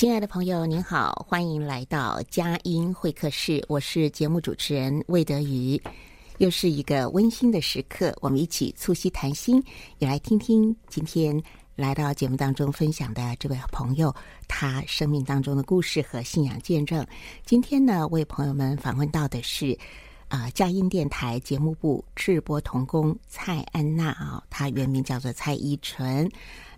[0.00, 3.62] 亲爱的朋友，您好，欢迎来到佳音会客室。
[3.68, 5.78] 我是节目主持人魏德瑜，
[6.38, 9.62] 又是一个温馨的时刻，我们一起促膝谈心，
[9.98, 11.38] 也来听听今天
[11.76, 14.10] 来到节目当中分享的这位朋友
[14.48, 17.06] 他生命当中的故事和信仰见证。
[17.44, 19.78] 今天呢，为朋友们访问到的是
[20.28, 26.26] 啊、佳音电台节目部制播同工蔡安娜啊，她原名叫做蔡依纯。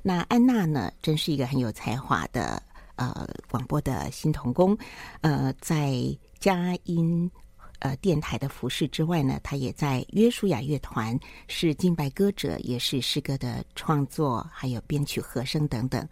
[0.02, 2.60] 那安娜呢，真是一个很有才华的。
[2.96, 4.76] 呃，广播的新童工，
[5.20, 5.94] 呃，在
[6.38, 7.30] 佳音
[7.78, 16.06] 呃电台的服侍之外呢，他也在约书亚乐团是敬拜歌者，也是诗歌的创作，还有编曲、和声等等。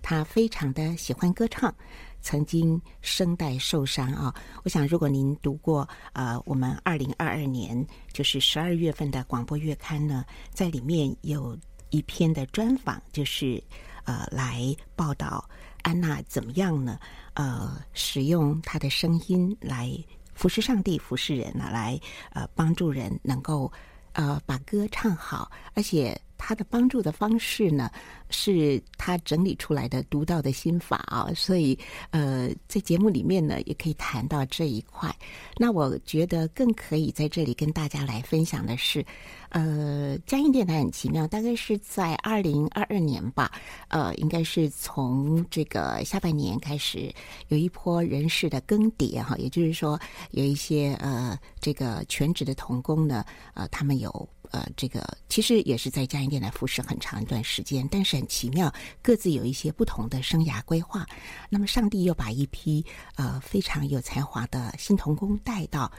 [0.00, 1.72] 他非常的喜欢歌唱，
[2.20, 4.34] 曾经声带受伤啊。
[4.64, 11.56] 我想，如果您读过呃我们二零二二年就是十二月份的广播月刊呢，在里面有
[11.90, 13.62] 一篇的专访，就是
[14.04, 15.48] 呃来报道。
[15.82, 16.98] 安娜怎么样呢？
[17.34, 19.92] 呃，使用她的声音来
[20.34, 22.00] 服侍上帝、服侍人呢，来
[22.32, 23.70] 呃帮助人能够
[24.12, 27.88] 呃把歌唱好，而且他的帮助的方式呢，
[28.28, 31.28] 是他整理出来的独到的心法啊。
[31.36, 31.78] 所以
[32.10, 35.14] 呃，在节目里面呢，也可以谈到这一块。
[35.56, 39.06] 那我觉得更可以在这里跟大家来分享的是。
[39.54, 43.52] 呃，佳音电台很奇妙，大概是在二零二二年吧，
[43.88, 47.12] 呃，应该是从这个下半年开始
[47.48, 53.22] 有一波人事的更迭哈，也就是说有一些呃这个全职的童工呢，
[53.52, 61.04] 呃，他们有呃这个其实也是在佳音电台服侍很长一段时间，但是很奇妙，各自有一些不同的生涯规划。
[61.50, 62.84] 那么上帝又把一批
[63.16, 65.90] 呃非常有才华的新童工带到。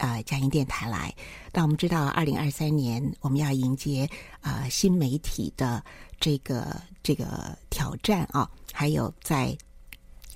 [0.00, 1.12] 呃，佳音电台来。
[1.52, 4.08] 那我们知道，二零二三年我们要迎接
[4.42, 5.84] 呃新媒体的
[6.20, 9.58] 这个这个挑战啊，还有在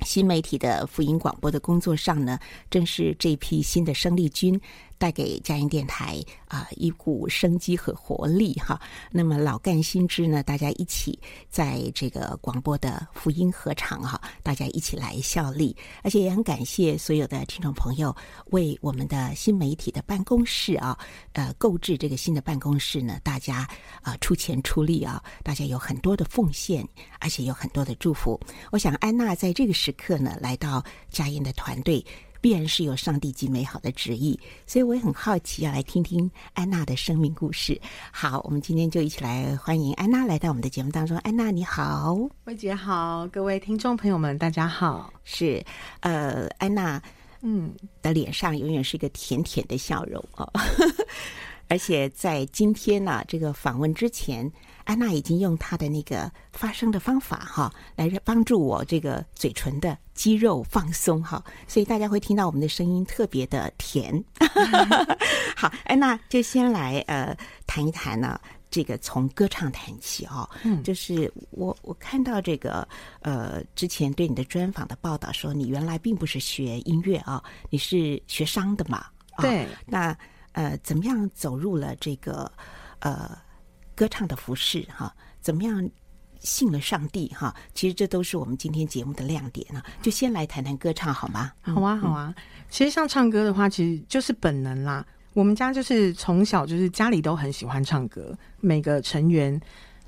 [0.04, 2.40] 新媒体的福音广播的工作上呢，
[2.72, 4.60] 正是这批新的生力军。
[5.02, 8.80] 带给佳音电台啊、一股生机和活力哈。
[9.10, 11.18] 那么老干新知呢，大家一起
[11.50, 18.14] 在这个广播的福音合唱哈，大家一起来效力，而且也很感谢所有的听众朋友
[18.52, 20.96] 为我们的新媒体的办公室啊，
[21.32, 23.68] 呃，购置这个新的办公室呢，大家
[24.02, 28.38] 啊、出钱出力啊，大家有很多的奉献，而且有很多的祝福。
[28.70, 30.80] 我想安娜在这个时刻呢，来到
[31.10, 32.06] 佳音的团队。
[32.42, 37.80] 必然是有上帝极美好的旨意，所以我也很好奇，要来听听安娜的生命故事。
[38.10, 41.16] 好，我们今天就一起来欢迎安娜来到我们的节目当中。
[41.18, 45.12] 安娜，你好，薇姐好，各位听众朋友们，大家好。
[45.22, 45.64] 是，
[46.00, 47.00] 呃，安娜，
[47.42, 47.72] 嗯，
[48.02, 50.52] 的脸上永远是一个甜甜的笑容哦，
[51.68, 54.52] 而且在今天呢、啊，这个访问之前。
[54.84, 64.22] 安娜已经用她的那个发声的方法哈，来帮助我这个嘴唇的肌肉放松哈，所以大家会听到我们的声音特别的甜。
[65.56, 67.36] 好，安娜就先来呃
[67.66, 68.40] 谈一谈呢，
[68.70, 72.86] 这个从歌唱谈起哦，嗯，就是我我看到这个
[73.20, 79.06] 呃之前对你的专访的报道说，你原来并不是学音乐啊，你是学商的嘛？
[79.38, 80.16] 对，那
[80.52, 82.50] 呃怎么样走入了这个
[82.98, 83.38] 呃？
[83.94, 85.90] 歌唱的服饰哈，怎么样
[86.40, 87.54] 信了上帝哈？
[87.74, 89.84] 其实这都是我们今天节目的亮点啊！
[90.02, 91.52] 就先来谈谈歌唱好吗？
[91.60, 92.34] 好啊，好啊。
[92.68, 95.06] 其实像唱歌的话，其实就是本能啦。
[95.34, 99.58] 我们家就是从小就是家里都很喜欢唱歌，每个成员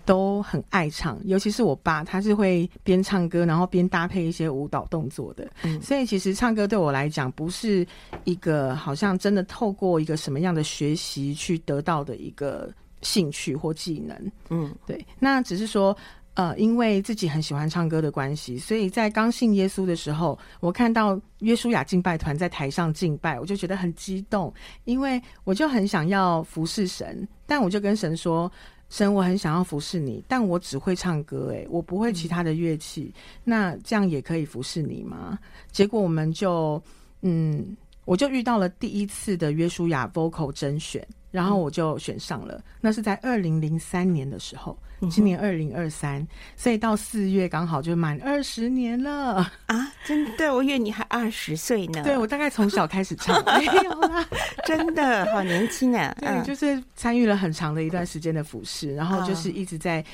[0.05, 5.51] 都很爱唱，尤其是我爸，他是会边唱歌然后边搭配一些舞蹈动作的。
[5.63, 7.87] 嗯，所以其实唱歌对我来讲不是
[8.25, 12.71] 一个好像真的透过一个什么样的学习去得到的一个
[13.05, 14.33] 兴趣或技能。
[14.51, 15.97] 嗯，对，那只是说。
[16.37, 24.53] 呃，因为自己很喜欢唱歌的关系，所以在刚信耶稣的时候，我看到约书亚敬拜团在台上敬拜，我就觉得很激动，
[24.83, 28.51] 因为我就很想要服侍神，但我就跟神说
[28.91, 35.39] ：“神，我很想要服侍你，但我只会唱歌，诶，我不会其他的乐器，嗯、那这样也可以服侍你吗？”
[35.71, 36.83] 结果我们就，
[37.21, 37.77] 嗯，
[38.07, 41.07] 我就遇到了第一次的约书亚 vocal 甄选。
[41.35, 44.79] 然后我就选上了，那是在二零零三年的时候，
[45.11, 49.93] 今年二零二三，所以到四月刚好就满二十年了啊！
[50.05, 52.05] 真的，我以为你还二十岁呢。
[52.05, 54.25] 对，我大概从小开始唱， 没有啦，
[54.65, 56.15] 真的好年轻啊！
[56.21, 60.05] 对，就是参与了很长的一段时间的服侍，然后就是一直在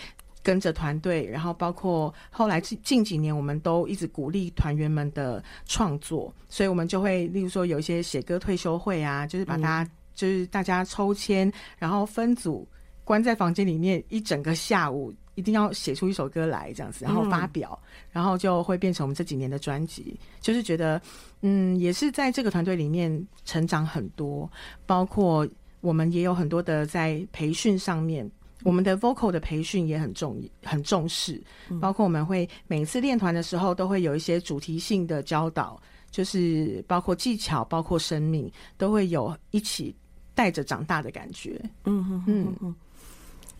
[0.42, 9.86] 跟着团队，然后包括后来近近几年，我们都一直鼓励团员们的创作，所以我们就会例如说有一些写歌退休会啊，就是把它。
[10.20, 12.68] 就是大家抽签，然后分组，
[13.04, 20.14] 关在房间里面一整个下午，一定要写出一首歌来，这样子，然后发表，嗯、然后就会变成我们这几年的专辑。
[20.38, 21.00] 就是觉得，
[21.40, 23.10] 嗯，也是在这个团队里面
[23.46, 24.50] 成长很多，
[24.84, 25.48] 包括
[25.80, 28.30] 我们也有很多的在培训上面，
[28.62, 31.42] 我们的 vocal 的培训也很重很重视，
[31.80, 35.80] 包括我们会每次练团的时候都会有一些主题性的教导，
[36.10, 39.96] 就是包括技巧，包括生命，都会有一起。
[40.34, 42.74] 带着长大的感觉，嗯嗯嗯嗯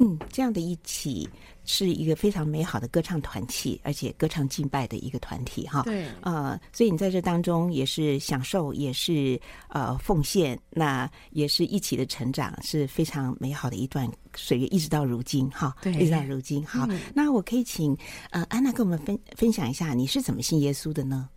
[0.02, 1.28] 嗯，这样的一起
[1.66, 5.82] 是一个非常美好的歌唱团体，而且歌唱敬拜的一个团体哈。
[5.82, 9.38] 对，呃，所以你在这当中也是享受，也是
[9.68, 15.76] 呃奉献，那也是一起的成长，是非常美好的一段岁月，一直到如今哈。
[15.82, 16.64] 对，一直到如今。
[16.64, 17.94] 好，嗯、那我可以请
[18.30, 21.28] 呃安娜跟我们分分享一下，你是怎么信耶稣的呢？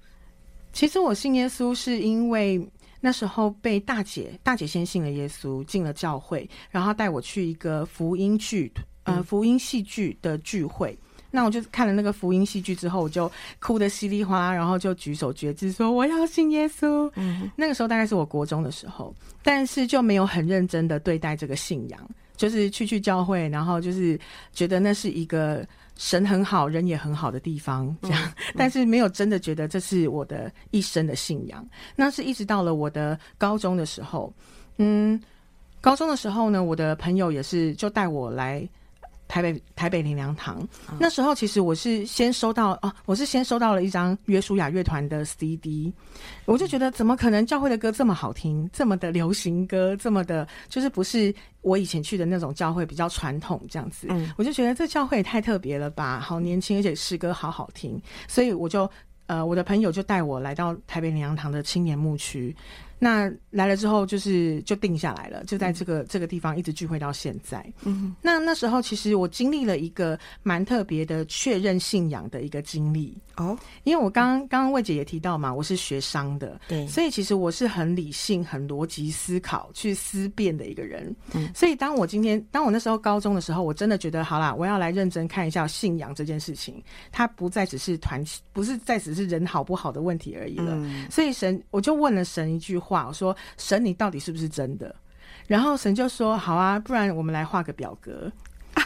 [0.72, 2.66] 其实我信耶稣是因为。
[3.06, 8.72] 那时候被大姐，大姐先信了耶稣，进了教会，然后带我去一个福音剧，
[9.04, 10.98] 呃，福音戏剧的聚会。
[11.02, 13.30] 嗯、那我就看了那个福音戏剧之后，我就
[13.60, 17.12] 哭得稀里哗啦，然后就举手决志说我要信耶稣。
[17.16, 19.14] 嗯，那个时候大概是我国中的时候，
[19.44, 22.00] 但是就没有很认真的对待这个信仰，
[22.38, 24.18] 就是去去教会，然后就是
[24.54, 25.68] 觉得那是一个。
[25.96, 31.66] 神很好，人也很好的地方，这样，但是没有真的觉得这是我的一生的信仰。
[31.96, 34.34] 那是一直到了我的高中的时候，
[34.78, 35.22] 嗯，
[35.82, 38.68] 高中的时候呢，我的朋友也是就带我来。
[39.34, 40.60] 台北台北林良堂，
[40.92, 45.92] 嗯、那时候其实我是先收到啊，我是先收到了一张约书亚乐团的 CD，
[46.46, 58.88] 我就觉得怎么可能教会的歌这么好听，这么的流行歌，这么的，就是不是我以前去的那种教会比较传统这样子，嗯、我就觉得这教会也太特别了吧，好年轻，而且诗歌好好听，所以我就
[59.26, 62.56] 呃，我的朋友就带我来到台北灵粮堂的青年牧区。
[63.04, 67.62] 那来了之后，就是就定下来了，就在这个、嗯、这个地方一直聚会到现在。
[67.84, 81.14] 嗯哼，那那时候其实我经历了一个蛮特别的确认信仰的一个经历哦，因为我刚刚刚魏姐也提到嘛，我是学商的，对，所以其实我是很理性、很逻辑思考、去思辨的一个人。
[81.34, 90.72] 嗯，所以当我今天，当我那时候高中的时候，我真的觉得好啦，我要来认真看一下信仰这件事情，它不再只是团体，不是再只是人好不好的问题而已了。
[90.78, 92.93] 嗯，所以神，我就问了神一句话。
[92.94, 94.96] 话我说神，你到底是不是真的？
[95.48, 98.32] 然后神就说：“好啊，不然我们来画个表格。”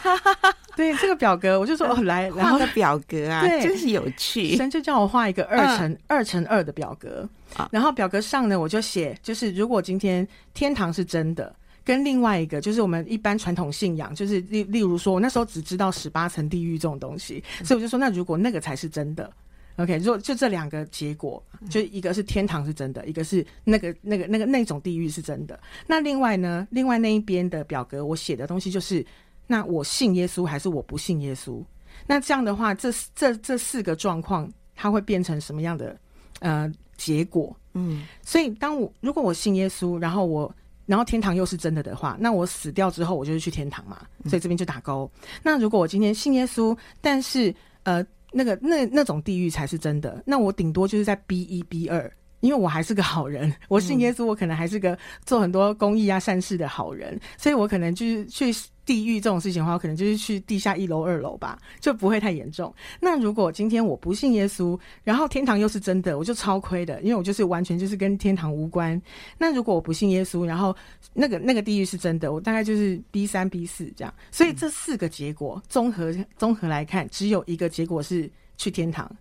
[0.74, 7.28] 对，这个表格，我就说：“哦，来，然后画个表格啊，对，真是有趣。”神就叫我画一个二乘二乘二的表格。
[7.70, 19.30] 然后表格上呢，我就写，就是如果今天天堂是真的，跟另外一个就是我们一般传统信仰，就是例例如说，我那时候只知道十八层地狱这种东西，所以我就说，那如果那个才是真的。
[19.78, 25.58] OK，如果就这两个结果，就一个是天堂是真的，一个是那个那个那个那种地狱是真的。
[25.86, 29.06] 那另外呢，另外那一边的表格，我写的东西就是，
[29.46, 31.62] 那我信耶稣还是我不信耶稣？
[32.08, 35.96] 那这样的话，这这这四个状况，它会变成什么样的
[36.40, 37.56] 呃结果？
[37.74, 40.52] 嗯，所以当我如果我信耶稣，然后我
[40.86, 44.04] 然后天堂又是真的的话，那我死掉之后，我就是去天堂嘛。
[44.24, 45.08] 所以这边就打勾。
[45.40, 47.54] 那如果我今天信耶稣，但是
[47.84, 48.04] 呃。
[48.32, 58.52] 那个那那种地狱才是真的，那我顶多就是在 B 一 B 二，因为我还是个好人，我信耶稣，我可能还是个做很多公益啊善事的好人，所以我可能就是去
[58.88, 62.74] 地狱这种事情的话，可能就是去地下一楼、二楼吧，就不会太严重。
[63.00, 69.00] 那如果今天我不信耶稣，然后天堂又是真的，我就超亏的，因为我就是完全就是跟天堂无关。
[69.36, 70.74] 那如果我不信耶稣，然后
[71.12, 74.14] 那个那个地狱是真的，我大概就是 B 三 B 四这样。
[74.30, 79.14] 所以这四个结果综合综合来看，只有一个结果是去天堂。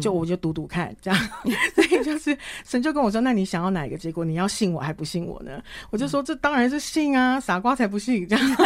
[0.00, 1.18] 就我就赌赌看，这样，
[1.74, 4.24] 所以就是神就跟我说：“那你想要哪一个结果？
[4.24, 8.56] 你要信我还不信我呢？”我就说：“这当然是信啊，傻瓜才不信。”这样，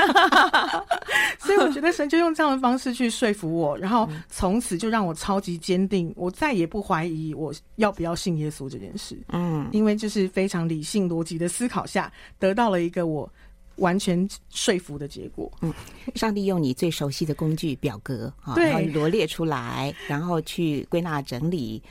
[1.38, 9.16] 所以我觉得神就用这样的方式去说服我，然后从此就让我超级坚定，我再也不怀疑我要不要信耶稣这件事。
[9.32, 13.30] 嗯，因为就是非常理性逻辑的思考下，得到了一个我。
[13.76, 15.50] 完全说服的结果。
[15.62, 15.72] 嗯，
[16.14, 21.82] 上帝用你最熟悉的工具表格啊，对然后罗列出来，然后去归纳整理，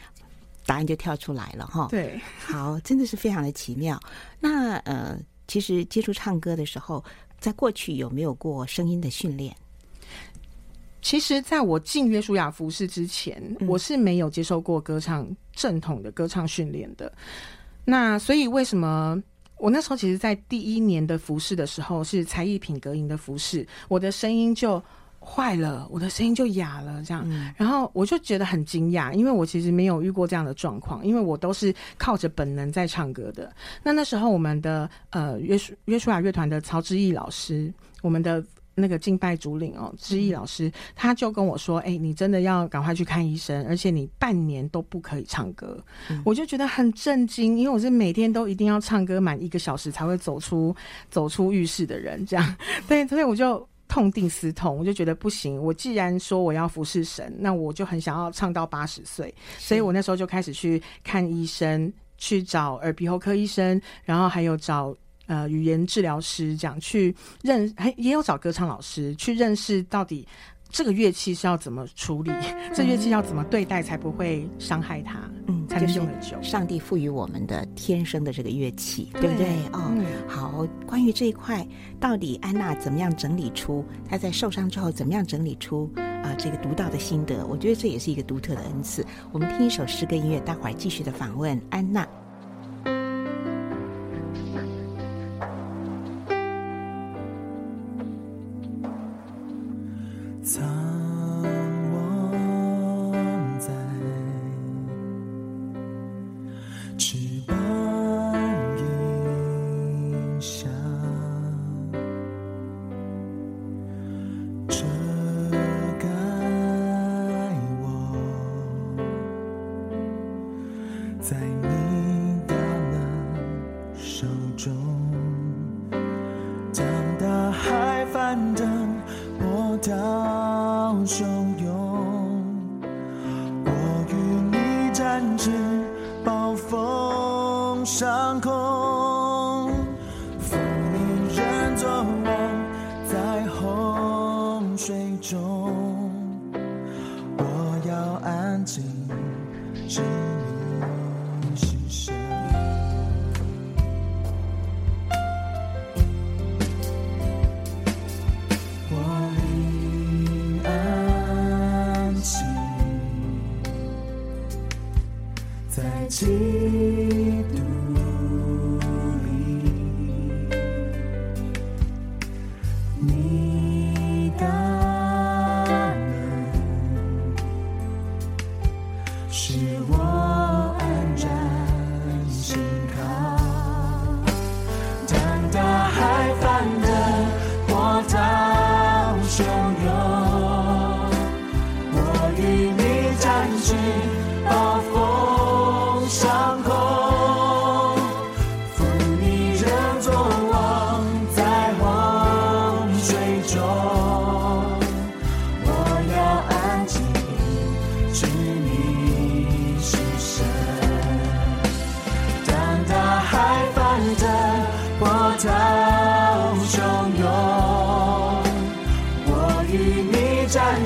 [0.66, 1.88] 答案就跳出来了哈。
[1.90, 4.00] 对，好，真的是非常的奇妙。
[4.40, 7.04] 那呃，其实接触唱歌的时候，
[7.40, 9.56] 在过去有没有过声音的训练？
[11.02, 17.12] 其实，在我进约书亚服饰之前，嗯、我是没有接受过歌唱正统的歌唱训练的。
[17.84, 19.22] 那所以为什么？
[19.62, 24.84] 我那时候其实，在第一年的服饰的时候，是才艺品格营的服饰，我的声音就
[25.20, 27.24] 坏了，我的声音就哑了，这样。
[27.28, 33.54] 嗯、然后我就觉得很惊讶，因为我其实没有遇过这样的状况，因为我都是靠着本能在唱歌的。
[33.84, 38.44] 那那时候，我们的呃约书约书亚乐团的曹志毅老师，我们的。
[38.82, 45.82] 那个敬拜主领哦，志毅老师，嗯、他就跟我说：“哎、欸，你真的要赶快去看医生，而且你半年都不可以唱歌。
[46.10, 50.76] 嗯”我就觉得很震惊，因为我是每天都一定要唱歌满一个小时才会走出
[51.10, 52.56] 走出浴室的人，这样
[52.90, 55.62] 对，所以我就痛定思痛，我就觉得不行。
[55.62, 64.96] 我既然说我要服侍神，那我就很想要唱到八十岁，所以我那时候就开始去看医生，去找耳鼻喉科医生，然后还有找。
[65.32, 70.28] 呃，语言治疗师这样去认，还也有找歌唱老师去认识到底
[70.70, 76.36] 这个乐器是要怎么处理，嗯、 这乐器要怎么对待才不会伤害它，嗯，才能用得久。
[76.42, 79.48] 上帝赋予我们的天生的这个乐器，对，对不对？
[79.72, 80.68] 哦，嗯、好。
[80.86, 81.66] 关于这一块，
[81.98, 87.48] 到底安娜怎么样整理出她在受伤之后怎么样整理出啊、呃、这个独到的心得？
[87.48, 89.06] 我觉得这也是一个独特的恩赐。
[89.32, 92.06] 我们听一首诗歌音乐，待会儿继续的访问安娜。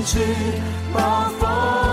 [0.05, 0.19] 去
[0.93, 0.99] 模
[1.39, 1.84] 仿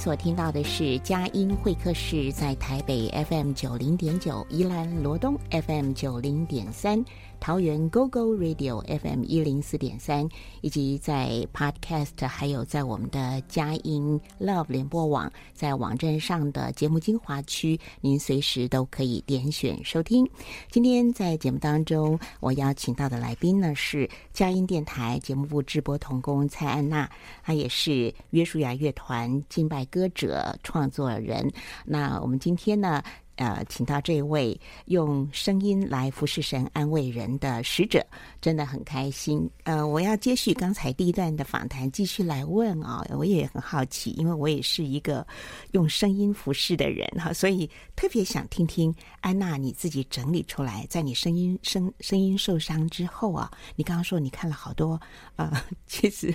[0.00, 7.04] 所听到的是佳音会客室，在台北 FM 九零点九，宜兰罗东 FM 九零点三。
[7.38, 10.28] 桃园 GO GO Radio FM 一零四点三，
[10.60, 20.28] 以及在 Podcast，还有在我们的佳音 Love 联播网，在网站上的节目精华区，您随时都可以点选收听。
[20.70, 27.08] 今天在节目当中，我邀请到的来宾呢是佳音电台节目部直播同工蔡安娜，
[27.42, 31.50] 她也是约书亚乐团敬拜歌者创作人。
[31.84, 33.02] 那我们今天呢，
[33.36, 38.04] 呃，请到这位用声音来服侍神、安慰人的使者，
[38.40, 39.48] 真的很开心。
[39.64, 45.26] 呃，我要接续刚才第一段的访谈，继续来问啊、我也很好奇，因为我也是一个
[45.72, 55.00] 用声音服侍的人哈，所以特别想听听安娜你自己整理出来，在你声音声声音受伤之后啊，你刚刚说你看了好多
[55.36, 55.50] 呃，
[55.86, 56.34] 其实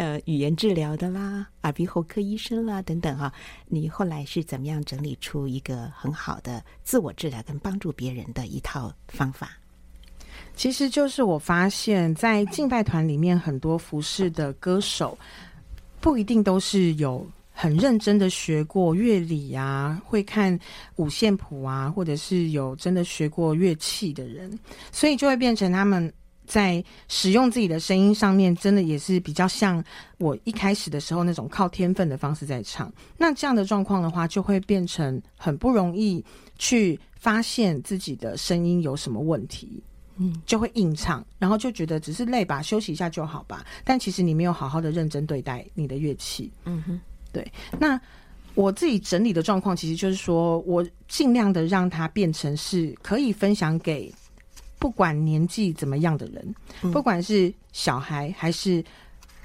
[0.00, 3.30] 呃语言治疗的啦、耳鼻喉科医生啦等等哈，
[3.66, 9.50] 你后来是怎么样整理出一个很好的自我治疗跟帮助别人的一套方法，
[10.56, 15.18] 其实就是我发现，在敬拜团里面，很多服饰的歌手
[16.00, 20.58] 不一定都是有很认真的学过乐理啊，会看
[20.96, 24.58] 五线谱啊，或者是有真的学过乐器的人，
[24.90, 26.10] 所以就会变成他们。
[26.50, 29.82] 在使用自己的声音上面，真的也是比较像
[30.18, 32.92] 我一开始的时候那种靠天分的方式在唱。
[33.16, 36.24] 那这样的状况的话，就会变成很不容易
[36.58, 39.80] 去发现自己的声音有什么问题，
[40.16, 43.64] 嗯，就会硬唱，然后就觉得只是累吧，休息一下就好吧。
[43.84, 47.00] 但其实你没有好好的认真对待你的乐器，嗯哼，
[47.32, 47.46] 对。
[47.78, 48.00] 那
[48.56, 54.12] 我自己整理的状况，其实就是说我尽量的让它变成是可以分享给。
[54.80, 56.54] 不管年纪怎么样的人，
[56.90, 58.82] 不管是小孩还是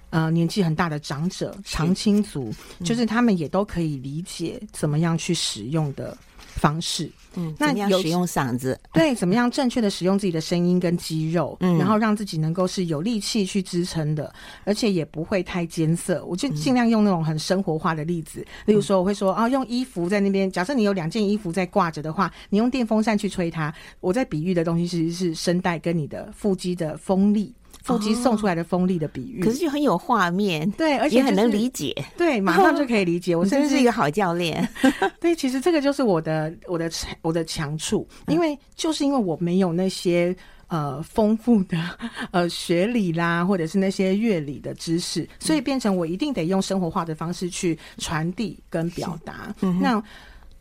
[0.10, 2.52] 呃年纪很大的长者、长青族，
[2.84, 6.17] 就是他们也都可以理解怎么样去使用的
[6.56, 7.10] 方式。
[7.38, 8.80] 嗯，那你要使用嗓子？
[8.94, 16.24] 对，怎么样正确的使用自己的声音跟肌肉，嗯，然后让自己能够是有力气去支撑的，而且也不会太艰涩。
[16.26, 23.74] 我就尽量用那种很生活化的例子，嗯、例如说，我会说啊，用衣服在那边，假设你有两件衣服在挂着的话，你用电风扇去吹它。
[24.00, 27.54] 我在比喻的东西其实是声带跟你的腹肌的风力。
[27.86, 33.36] 腹肌送出来的锋利的比喻，可是就很有画面，对，而且、就是、也很能理解，对，马上就可以理解。
[33.38, 34.67] 我真是一个好教练，
[35.21, 36.89] 对，其实这个就是我的我的
[37.21, 40.36] 我的强处，因为就是因为我没有那些
[40.67, 41.78] 呃丰富的
[42.34, 49.56] 呃学理啦，或者是那些乐理的知识，所以变成我一定得用生活化的方式去传递跟表达。
[49.62, 50.04] 嗯、那。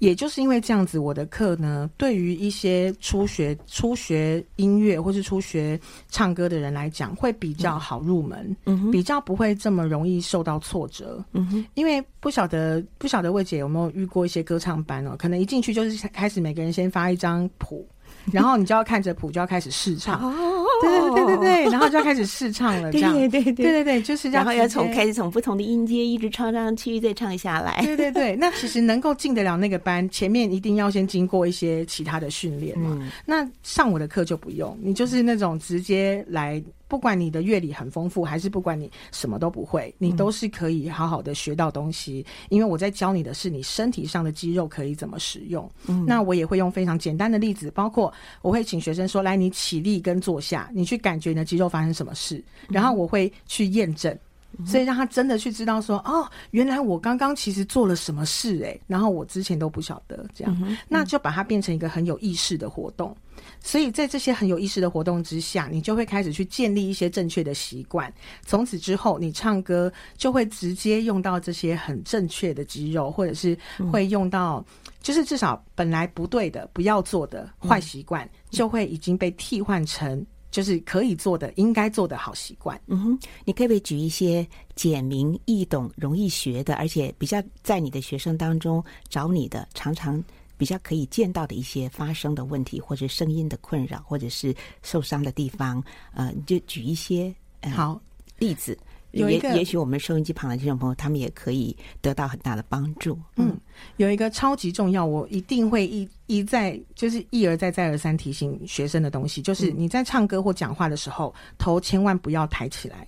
[0.04, 17.88] 也就是因为这样子，我的课呢，对于一些初学初学音乐或是初学唱歌的人来讲，会比较好入门，嗯，比较不会这么容易受到挫折，嗯哼，因为不晓得不晓得魏姐有没有遇过一些歌唱班哦，可能一进去就是开始每个人先发一张谱。
[18.32, 20.20] 然后你就要看着谱，就要开始试唱。
[20.20, 22.90] 哦，对对对对对，然后就要开始试唱了。
[22.92, 24.30] 这样，对对对对对对，就是。
[24.30, 27.80] 然后要从开始从不同的音阶一直唱上去，再唱下来。
[27.82, 32.96] 对对对，那其实能够进得了那个班，前面一定要先经过一些其他的训练嘛。
[33.00, 33.10] 嗯。
[33.26, 36.62] 那上我的课就不用，你就是那种直接来。
[36.94, 42.24] 不管你的乐理很丰富，还是不管你什么都不会，你都是可以好好的学到东西。
[42.24, 45.68] 嗯、因为我在教你的是你身体上的肌肉可以怎么使用。
[45.88, 54.18] 嗯，那我也会用非常简单的例子，包括我会请学生说：“来，你起立跟坐下，你去感觉你的肌肉发生什么事。”然后我会去验证，嗯、
[54.66, 63.16] 所以让他真的去知道说：“哦，原来我刚刚其实做了什么事。”诶，然后我之前都不晓得这样，那就把它变成一个很有意识的活动。
[63.60, 68.12] 所以在这些很有意识的活动之下，你就会开始去建立一些正确的习惯。
[68.46, 73.58] 从此之后，你唱歌就会直接用到这些很正确的肌肉，或者是
[73.90, 74.64] 会用到，
[75.02, 82.80] 就是至少本来不对的、不要做的坏习惯，就会已经被替换成就是可以做的、应该做的好习惯。
[82.86, 90.22] 嗯哼，你可不可以举一些简明易懂、容易学的，而且比较在你的学生当中找你的常常。
[90.56, 95.82] 比较可以见到的一些发生的问题，或者声音的困扰，或者是受伤的地方，
[96.14, 98.00] 呃，你就举一些、呃、好
[98.38, 98.78] 例子。
[99.14, 103.18] 有一个，也许我们收音机旁的听众朋友，他们也可以得到很大的帮助。
[103.36, 103.58] 嗯，
[103.96, 113.06] 有一个超级重要，我一定会一一再就是一而再再而三提醒学生的东西，就是你在唱歌或讲话的时候，头千万不要抬起来。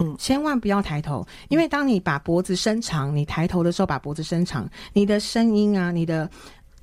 [0.00, 6.30] 嗯，千万不要抬头，因为当你把脖子伸长，你抬头的时候把脖子伸长，你的声音啊，你的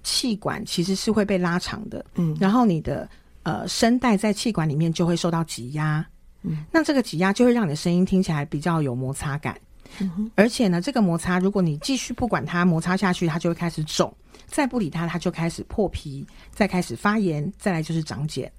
[0.03, 2.05] 气管其实是会被拉长的。
[2.15, 3.07] 嗯，然后你的
[3.43, 6.05] 呃声带在气管里面就会受到挤压。
[6.45, 9.57] 嗯，那这个挤压就会让你的声音听起来比较有摩擦感。
[9.99, 14.09] 嗯，而且呢，这个摩擦如果你继续不管它，摩擦下去，它就会开始肿；
[14.45, 18.51] 再不理它，它就开始破皮，再开始发炎，再来就是长茧。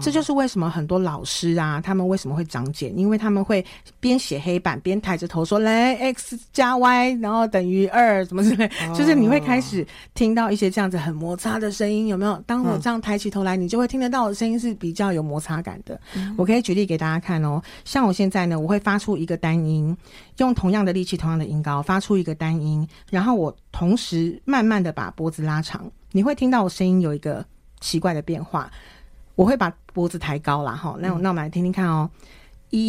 [0.00, 2.96] 这就是为什么很多老师啊，他们为什么会长茧？
[2.96, 3.64] 因为他们会
[4.00, 12.36] 边写黑板边抬着头说：“来，x 加 y，然后等于二，什么之类。”就是你会开始听到一些这样子很摩擦的声音，有没有？
[12.46, 16.00] 当我这样抬起头来，你就会听得到我的声音是比较有摩擦感的。
[16.36, 19.96] 我可以举例给大家看哦，像我现在呢，我会发出一个单音，
[20.38, 27.44] 用同样的力气、同样的音高发出一个单音，然后我同时慢慢的把脖子拉长，你会听到我声音有一个
[27.80, 28.70] 奇怪的变化。
[29.36, 32.10] 我会把脖子抬高啦哈，那我那我们来听听看哦，
[32.70, 32.82] 一，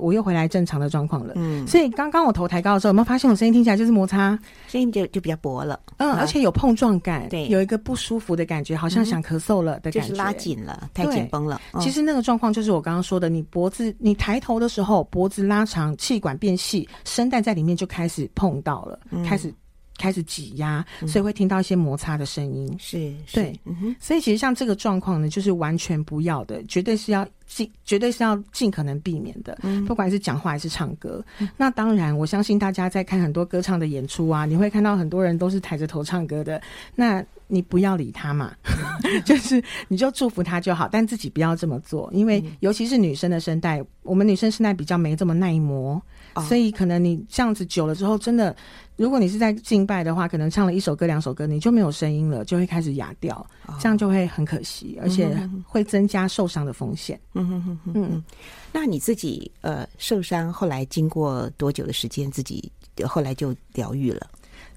[0.00, 1.34] 我又回来正常的状况了。
[1.36, 5.78] 嗯，所以刚刚我头抬高的时候，有没有发现我声音听起来就是摩擦，声音就就比较薄了。
[5.98, 11.60] 嗯，而且有碰撞感，对，有一个不舒服的感觉，好像想咳嗽了的感觉，就是拉紧了，太紧绷了。
[11.80, 19.52] 其实那个状况就是我刚刚说的，你脖子你抬头的时候，脖子拉长，气管变细，声带在里面就开始碰到了，开始。
[20.00, 22.74] 开始挤压，所以会听到一些摩擦的声音。
[22.78, 23.94] 是，对，嗯。
[24.00, 29.58] 所以其实像这个状况呢，就是完全不要的，绝对是要尽，绝对是要尽可能避免的。
[29.62, 31.22] 嗯，不管是讲话还是唱歌。
[31.38, 31.48] 嗯。
[31.56, 36.60] 那当然，我相信大家在看很多歌唱的演出啊，你会看到很多人都是抬着头唱歌的。
[36.94, 38.54] 那你不要理他嘛，
[39.26, 46.00] 就是你就祝福他就好，但自己不要这么做，因为尤其是女生的声带，我们女生声带比较没这么耐磨。
[46.34, 46.44] Oh.
[46.46, 48.54] 所以可能你这样子久了之后，真的，
[48.96, 53.34] 如果你是在敬拜的话，可能唱了一首歌、两首歌，你就没有声音了，就会开始哑掉
[53.66, 53.76] ，oh.
[53.80, 55.28] 这样就会很可惜，而且
[55.66, 57.20] 会增加受伤的风险。
[57.34, 58.24] 嗯嗯嗯嗯嗯。
[58.72, 62.70] 那你自己呃受伤，后来经过多久的时间，自己
[63.04, 64.26] 后来就疗愈了？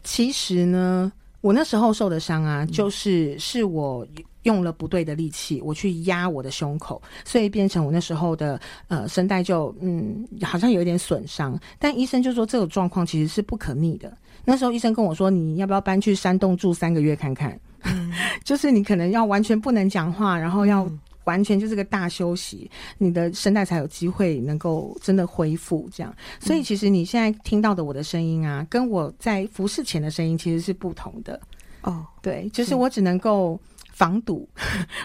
[0.03, 1.11] 其实呢，
[1.41, 4.07] 我那时候受的伤啊，就是是我。
[4.43, 11.59] 用了不对的力气，我去压我的胸口，所以变成我那时候的呃声带就嗯好像有一点损伤。
[11.79, 14.15] 但医生就说这种状况其实是不可逆的。
[14.45, 17.57] 那时候医生跟我说，你要不要搬去山洞住三个月看看？
[17.83, 18.11] 嗯、
[18.43, 20.85] 就是你可能要完全不能讲话，然后要
[21.23, 26.13] 完全就是个大休息，你的声带才有机会能够真的恢复这样。
[26.41, 31.39] 所以其实你现在听到的我的声音啊，跟我在服侍前的声音其实是不同的。
[31.83, 33.57] 哦，对，就是我只能够。
[33.93, 34.49] 防堵，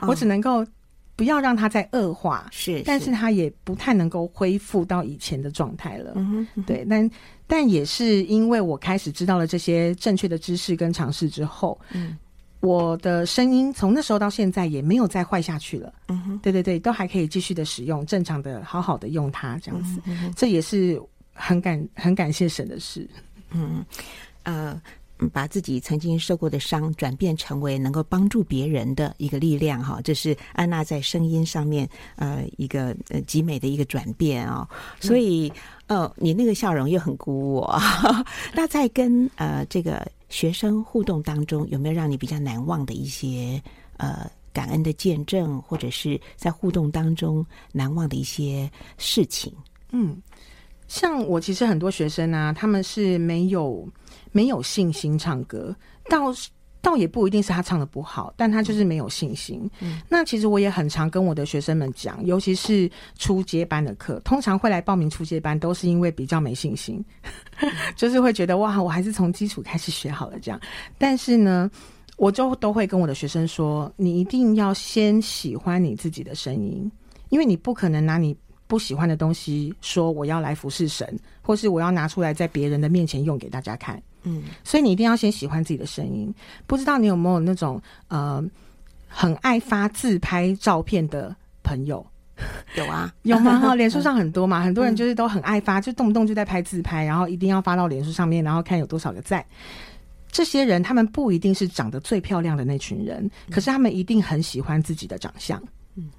[0.02, 0.66] 我只能够
[1.14, 6.12] 不要让它再恶化，是，但是它也不太能够恢复到以前的状态了。
[6.16, 7.10] 嗯哼，对，但
[7.46, 12.16] 但也是因为我开始知道了这些正确的知识跟尝试之后，嗯，
[12.60, 15.92] 我的声音从那时候到现在也没有再坏下去了。
[16.08, 20.00] 嗯哼，对对对，都还可以继续的使用，正常的好好的用它这样子，
[20.36, 21.00] 这也是
[21.34, 23.08] 很感很感谢神的事。
[23.50, 23.84] 嗯，
[24.44, 24.80] 呃。
[25.32, 34.68] 把自己曾经受过的伤转变成为能够帮助别人的一个力量，哈，这是安娜在声音上面呃一个呃极美的一个转变啊。
[35.00, 35.52] 所以
[35.88, 37.80] 呃，你那个笑容又很鼓舞我。
[38.54, 43.60] 那在跟呃这个学生互动当中，有没有让你比较难忘的一些
[43.96, 49.52] 呃感恩的见证，或者是在互动当中难忘的一些事情？
[49.90, 50.22] 嗯，
[50.86, 53.88] 像我其实很多学生啊，他们是没有。
[54.32, 55.74] 没有信心唱歌，
[56.08, 56.32] 倒
[56.80, 59.68] 倒也不一定是他唱的不好，但他就是没有信心。
[59.80, 62.88] 嗯，那其实我也很常跟我的学生们讲，尤其是
[63.18, 67.04] 初阶班的课，通常会来报名初阶班，都是因为比较没信心，
[67.96, 70.60] 就是会觉得哇，我还是从基础开始学好了这样。
[70.96, 71.70] 但是呢，
[72.16, 76.90] 我就都会跟我的学生说，你一定要先喜欢你自己的声音，
[77.28, 78.36] 因为你不可能拿你。
[78.68, 83.98] 不喜欢的东西，说我要来服侍神，或是我要拿出来在别人的面前用给大家看。
[84.22, 86.34] 嗯，所以你一定要先喜欢自己的声音。
[86.66, 88.42] 不知道你有没有那种呃
[89.06, 92.04] 很爱发自拍照片的朋友？
[92.76, 93.58] 有啊，有吗？
[93.58, 99.44] 哈，脸书上很多嘛，很多人就是都很爱发，就动不动就在拍自拍，然后一定要发到脸书上面，然后看有多少个赞。
[100.30, 105.60] 这些人他们不一定是长得最漂亮的那群人，可是他们一定很喜欢自己的长相。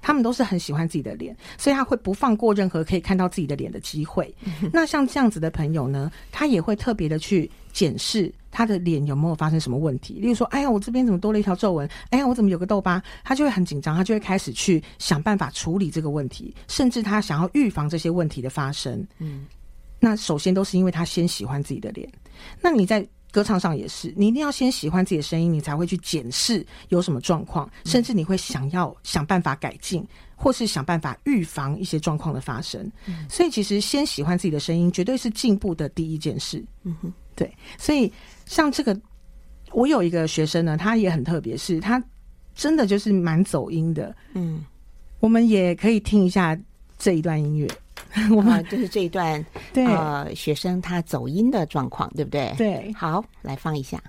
[0.00, 4.34] 他们都是很喜欢自己的脸，所以他会不放过任何可以看到自己的脸的机会。
[4.72, 10.14] 那像这样子的朋友呢，他也会特别的去检视他的脸有没有发生什么问题。
[10.14, 11.88] 例如说，哎呀，我这边怎么多了一条皱纹？
[12.10, 13.02] 哎呀，我怎么有个痘疤？
[13.24, 19.06] 他就会很紧张，他就会开始去想办法处理这个问题，甚至他想要预防这些问题的发生。
[19.18, 19.46] 嗯，
[19.98, 22.10] 那首先都是因为他先喜欢自己的脸。
[22.60, 23.06] 那你在。
[23.30, 32.90] 歌唱上也是，你一定要先喜欢自己的声音，你才会去检视有什么状况，甚至你会想要想办法改进，或是想办法预防一些状况的发生。
[33.06, 33.26] 嗯。
[33.28, 36.64] 所以，其实先喜欢自己的声音，绝对是进步的第一件事。
[36.82, 37.52] 嗯哼，对。
[37.78, 38.12] 所以，
[38.46, 38.98] 像这个，
[39.72, 42.02] 我有一个学生呢，他也很特别，是他
[42.54, 44.14] 真的就是蛮走音的。
[44.34, 44.64] 嗯，
[45.20, 46.58] 我们也可以听一下
[46.98, 47.68] 这一段音乐。
[48.34, 52.52] 我们就是这一段，对呃，学生他走音的状况，对不对？
[52.56, 54.00] 对，好，来放一下。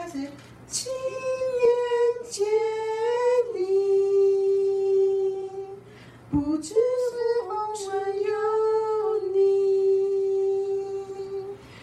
[0.00, 0.14] 开始
[0.66, 0.90] 亲
[1.60, 1.68] 眼
[2.30, 2.48] 见
[3.54, 3.60] 你，
[6.30, 6.78] 不只是
[7.46, 7.84] 红尘
[8.22, 8.32] 有
[9.34, 9.38] 你，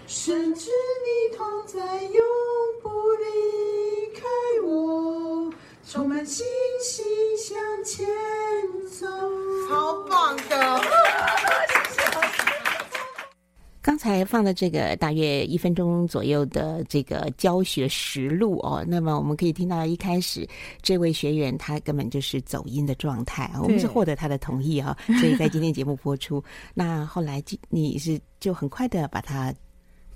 [0.08, 2.20] 甚至你同在永
[2.82, 4.22] 不离开
[4.64, 5.54] 我，
[5.88, 6.44] 充满信
[6.82, 7.06] 心
[7.38, 8.08] 向前
[9.00, 9.06] 走。
[9.70, 10.97] 超棒的。
[14.26, 20.48] 放的这个大约一分钟左右的这个教学实录哦，那么我们可以听到一开始
[20.82, 26.44] 这位学员他根本就是走音的状态，我们是获得他的同意哈， 所以在今天节目播出。
[26.74, 29.54] 那后来你是就很快的把它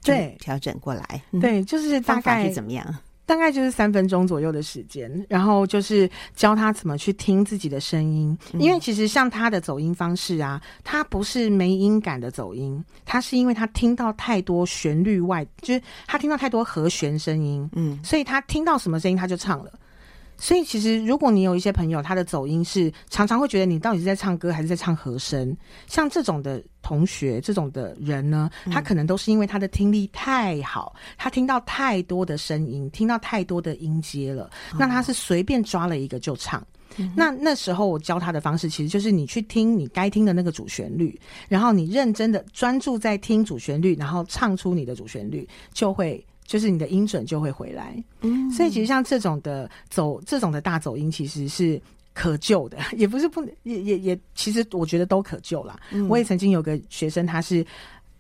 [0.04, 2.96] 对调整过来，对，就是大概是怎么样？
[3.32, 19.72] 大概就是三分钟左右的时间，然后就是教他怎么去听自己的声音，因为其实像他的走音方式啊，他不是没音感的走音，他是因为他听到太多旋律外，就是他听到太多和弦声音，嗯，所以他听到什么声音他就唱了。
[20.42, 34.50] 所以，其实如果你有一些朋友，他的走音是常常会觉得你到底是在唱歌还是在唱和声，像这种的同学，这种的人呢，他可能都是因为他的听力太好，他听到太多的声音，听到太多的音阶了，
[34.80, 36.66] 那他是随便抓了一个就唱。
[37.16, 46.26] 那那时候我教他的方式，其实就是你去听你该听的那个主旋律，然后你认真的专注在听主旋律，然后唱出你的主旋律，就会。
[46.52, 51.82] 就是你的音准就会回来，嗯，所以其实像这种的走这种的大走音，其实是
[52.14, 55.80] 可救的， 也不是不也也也，其实我觉得都可救啦。
[55.92, 57.66] 嗯，我也曾经有个学生，他是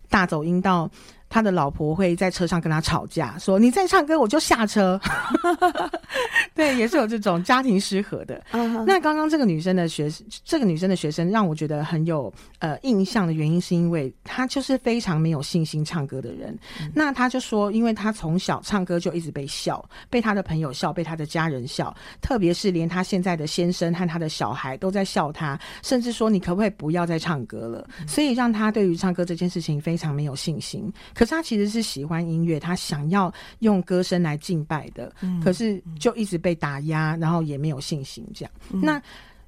[0.07, 0.89] 大走音到。
[1.31, 4.99] 他的老婆会在车上跟他吵架，说：“你再唱歌，我就下车。”
[6.53, 8.43] 对，也是有这种家庭失和的。
[8.51, 8.83] Uh.
[8.85, 10.11] 那刚刚这个女生的学，
[10.43, 16.57] 这个女生的学生让我觉得很有呃印象的原因，是因为她就是非常没有信心唱歌的人。
[16.81, 27.87] 嗯、那她就说，因为她从小唱歌就一直被笑，被她的朋友笑，被她的家人笑，特别是连她现在的先生和她的小孩都在笑她，甚至说你可不可以不要再唱歌了？
[28.01, 30.91] 嗯、所以让她对于唱歌这件事情非常没有信心。
[31.21, 38.51] 可是他其实是喜欢音乐，他想要用歌声来敬拜的，嗯、可是就一直被打压，然后也没有信心这样。
[38.71, 38.99] 嗯、那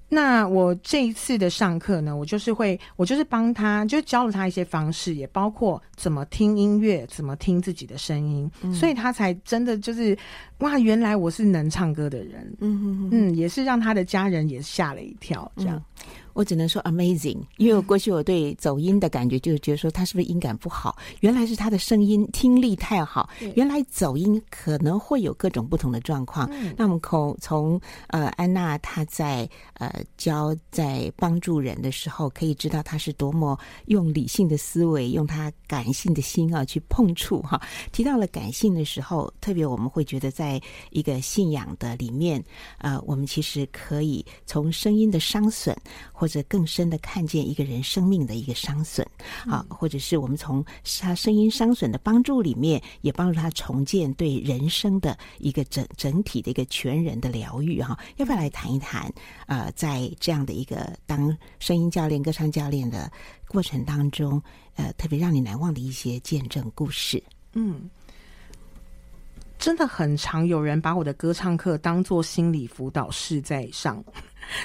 [0.07, 10.15] 那我这一次的上课呢，我就是会，我就是帮他，就教了他一些方式，也包括怎么听音乐，怎么听自己的声音，嗯、所以他才真的就是
[10.59, 12.55] 哇，原来我是能唱歌的人。
[12.59, 15.77] 嗯嗯嗯，也是让他的家人也吓了一跳，这样。
[15.77, 23.29] 嗯我只能说 amazing，因为我过去我对走音的感觉就是觉得说他是不是音感不好，原来是他的声音听力太好。
[23.55, 26.49] 原来走音可能会有各种不同的状况。
[26.51, 37.61] 嗯、那我们从从呃安娜她在呃教在帮助人的时候，可以知道她是多么用理性的思维，用她感性的心啊去碰触哈。
[37.91, 42.43] 提到了感性的时候，特别我们会觉得在一个信仰的里面，
[42.79, 45.75] 呃，我们其实可以从声音的伤损。
[46.23, 49.05] 或者更深的看见一个人生命的一个伤损，
[49.45, 50.63] 啊，或者是我们从
[51.01, 57.99] 他声音伤损的帮助里面，也帮助他重建对人生的一个整整体的一个全人的疗愈，哈。
[58.15, 59.13] 要不要来谈一谈？
[59.47, 63.11] 呃，在这样的一个当声音教练、歌唱教练的
[63.49, 64.41] 过程当中，
[64.75, 67.21] 呃，特别让你难忘的一些见证故事。
[67.51, 67.89] 嗯，
[69.59, 74.01] 真的很常有人把我的歌唱课当做心理辅导室在上。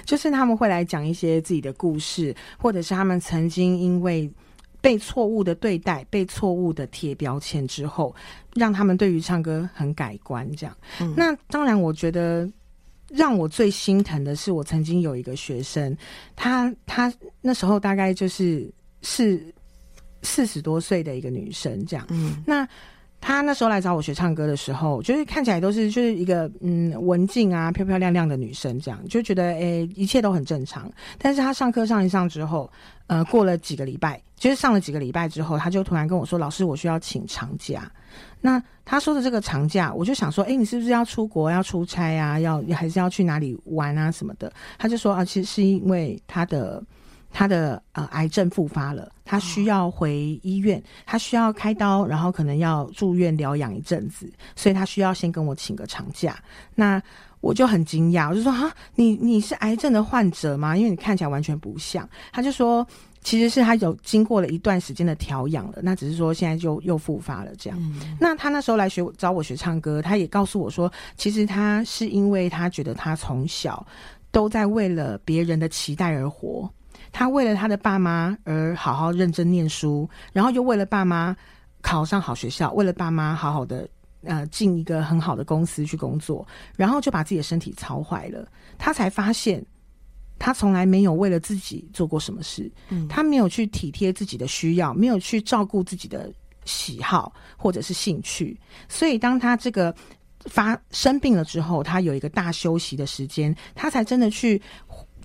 [0.05, 4.31] 就是他们会来讲一些自己的故事，或者是他们曾经因为
[4.81, 8.15] 被错误的对待、被错误的贴标签之后，
[8.55, 10.51] 让他们对于唱歌很改观。
[10.57, 12.49] 这样，嗯、那当然，我觉得
[13.09, 15.97] 让我最心疼的是，我曾经有一个学生，
[16.37, 18.71] 他他那时候大概就是
[19.03, 19.53] 是
[20.23, 22.69] 四十多岁的一个女生，这样，嗯，那。
[23.21, 30.91] 他那时候来找我学唱歌的时候，就是看起来都是就是一个嗯文静啊、漂漂亮亮的女生，这样就觉得诶、一切都很正常。
[31.19, 32.71] 但是他上课上一上之后，
[33.09, 37.91] 呃，过了几个礼拜，就是上了几个礼拜之后，他就突然跟我说：“老师，我需要请长假。”
[38.41, 42.39] 那他说的这个长假，我就想说：“诶、你是不是要出国、要出差啊？
[42.39, 46.83] 要还是要去哪里玩啊什么的？”他就说：“啊，其实是因为他的
[47.31, 56.37] 他的呃癌症复发了，他需要回医院，他需要开刀，然后可能要住院疗养一阵子，所以他需要先跟我请个长假。
[56.75, 57.01] 那
[57.41, 60.77] 我就很惊讶，我就说啊，你你是癌症的患者吗？
[60.77, 62.09] 因为你看起来完全不像。
[62.33, 62.85] 他就说，
[63.23, 67.79] 其实是他有经过了一段时间的调养了，那只是说现在就又复发了这样。
[67.81, 68.17] 嗯。
[68.19, 73.87] 那他那时候来学找我学唱歌，他也告诉我说，其实他是因为他觉得他从小
[74.33, 76.69] 都在为了别人的期待而活，
[77.13, 81.37] 他为了他的爸妈而好好认真念书，然后又为了爸妈
[81.81, 83.89] 考上好学校，为了爸妈好好的。
[84.25, 86.45] 呃，进一个很好的公司去工作，
[86.77, 88.45] 然后就把自己的身体操坏了。
[88.77, 89.65] 他才发现，
[90.41, 92.69] 他从来没有为了自己做过什么事。
[92.89, 96.31] 嗯，他没有去体贴自己的需要，没有去照顾自己的
[96.65, 98.59] 喜好或者是兴趣。
[98.89, 99.95] 所以，当他这个
[100.47, 104.61] 发生病了之后，他有一个大休息的时间，他才真的去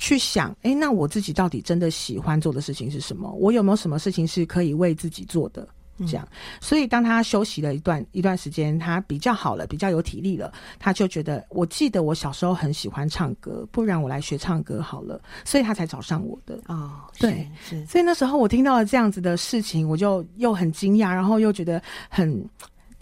[0.03, 3.31] 去想：诶，那我自己到底真的喜欢做的事情是什么？
[3.39, 5.65] 我有没有什么事情是可以为自己做的？
[5.99, 6.27] 这样，
[6.59, 16.59] 所以当他休息了一段一段时间，他比较好了，比较有体力了，他就觉得，我记得我小时候很喜欢唱歌，不然我来学唱歌好了，所以他才找上我的。
[16.67, 22.43] 哦，对，是，所以那时候我听到了这样子的事情，我就又很惊讶，然后又觉得很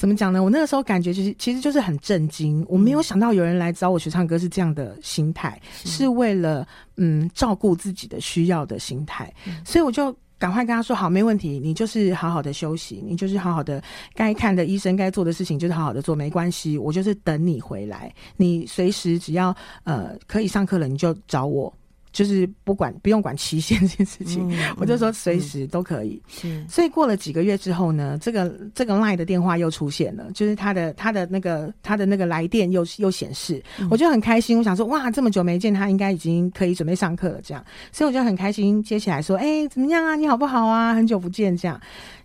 [0.01, 0.43] 怎么讲呢？
[0.43, 10.11] 我那个时候感觉就是，其实就是很震惊，我没有想到有人来找我学唱歌是这样的心态，是，为了嗯照顾自己的需要的心态，嗯，所以我就。
[10.41, 11.59] 赶快跟他说好，没问题。
[11.59, 13.79] 你就是好好的休息，你就是好好的
[14.15, 16.79] 该看的医生，该做的事情就是好好的做，没关系。
[16.79, 21.71] 我就是等你回来，你随时只要呃可以上课了，你就找我。
[22.11, 26.21] 就是不管不用管期限这件事情，嗯、 我就说随时都可以。
[26.27, 34.57] 是，所以过了几个月之后呢，这个这个 LINE 的电话又出现了，就是他的他的那个他的那个来电又又显示，嗯、我就很开心。
[34.57, 37.39] 我想说，哇，这么久没见，他应该已经可以准备上课了。
[37.41, 40.15] 这样，所以我就很开心接起来说，哎、欸，怎么样啊？
[40.15, 40.93] 你好不好啊？
[40.93, 41.55] 很久不见。
[41.55, 41.79] 这样，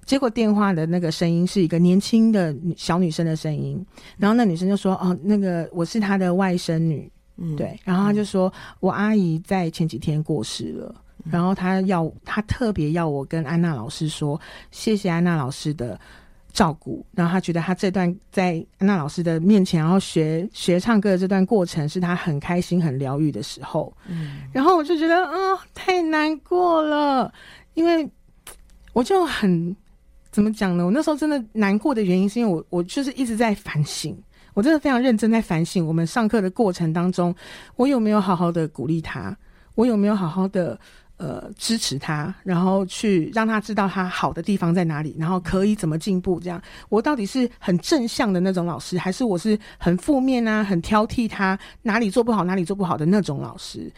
[0.04, 3.84] 结果电话的那个声音是一个年轻的小女生的声音，
[4.18, 7.08] 然后那女生就说，哦，那个我是她的外甥女。
[7.38, 10.94] 嗯，对，然后他就说，我阿姨在前几天过世了，
[11.24, 16.00] 嗯、然后他要他特别要我跟安娜老师说，谢谢安娜老师的
[16.52, 23.92] 照顾，然后他觉得他这段在安娜老师的面前，然后学学唱歌的这段过程是他很开心、很疗愈的时候。
[24.08, 27.30] 嗯，然后我就觉得啊、哦，太难过了，
[27.74, 28.08] 因为
[28.94, 29.76] 我就很
[30.30, 30.86] 怎么讲呢？
[30.86, 34.16] 我那时候真的难过的原因是因为我我就是一直在反省。
[34.56, 37.34] 我真的非常认真在反省，我们上课的过程当中，
[37.76, 39.36] 我有没有好好的鼓励他？
[39.74, 40.80] 我有没有好好的
[41.18, 42.34] 呃支持他？
[42.42, 46.40] 然后去让他知道他好的地方在哪里，然后可以怎么进步？
[46.40, 53.92] 这样，我到底是很正向的那种老师，还是我是很负面啊、很挑剔他哪里做不好、哪里做不好的那种老师？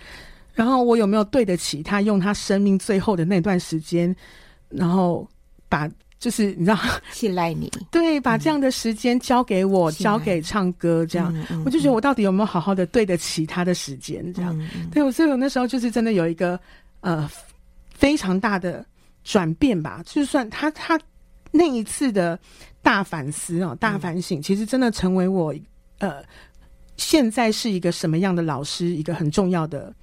[0.54, 4.12] 然后我有没有对得起他用他生命最后的那段时间，
[4.68, 5.24] 然后
[5.68, 5.88] 把。
[6.18, 6.78] 就是你知道，
[7.12, 11.32] 信赖你，对，把这样的时间交给我，嗯、交给唱歌，这样，
[11.64, 16.58] 我就觉得我到底有没有好好的对得起他的时间，这样，对，所以我那时候就是真的有一个
[17.00, 17.30] 呃
[17.94, 18.84] 非常大的
[19.22, 20.98] 转变吧，就算他他
[21.50, 22.38] 那一次的
[22.82, 25.54] 大反思啊、大反省，嗯、其实真的成为我
[25.98, 26.22] 呃
[26.96, 29.94] 现在是一个什么样的老师一个很重要的。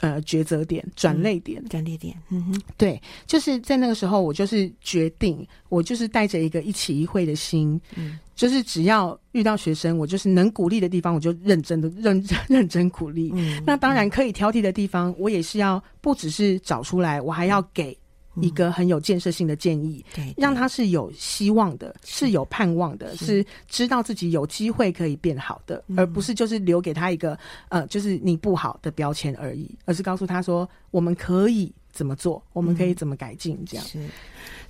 [0.00, 13.30] 呃，抉择点、转捩点、转捩点，嗯哼，对，就是在那个时候，我就是决定，我就是带着一个一起一会的心，嗯，就是只要遇到学生，我就是能鼓励的地方，我就认真的 认认真鼓励。
[13.34, 17.96] 嗯，那当然可以挑剔的地方，我也是要不只是找出来，我还要给。
[18.36, 20.04] 一个很有建设性的建议，
[20.36, 33.86] 让他是有希望的，是，是有盼望的，是，是知道自己有机会可以变好的，嗯、而不是就是留给他一个呃，就是你不好的标签而已，而是告诉他说，我们可以怎么做，我们可以怎么改进，这样。
[33.86, 33.98] 是。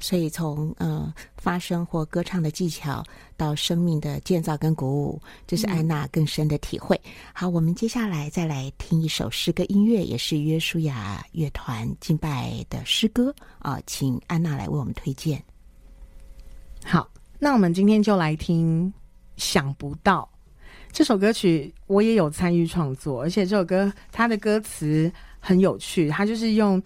[0.01, 3.05] 所以从呃发声或歌唱的技巧
[3.37, 6.99] 到生命的建造跟鼓舞，这是安娜更深的体会。
[7.05, 15.43] 嗯、好，我们接下来再来听一首诗歌音乐，也是约书亚乐团敬拜的诗歌啊，请安娜来为我们推荐。
[16.83, 18.87] 好，那我们今天就来听
[19.37, 20.27] 《想不到》
[20.91, 26.83] 这首歌曲，我也有参与创作，而且这首歌它的歌词很有趣，它就是用。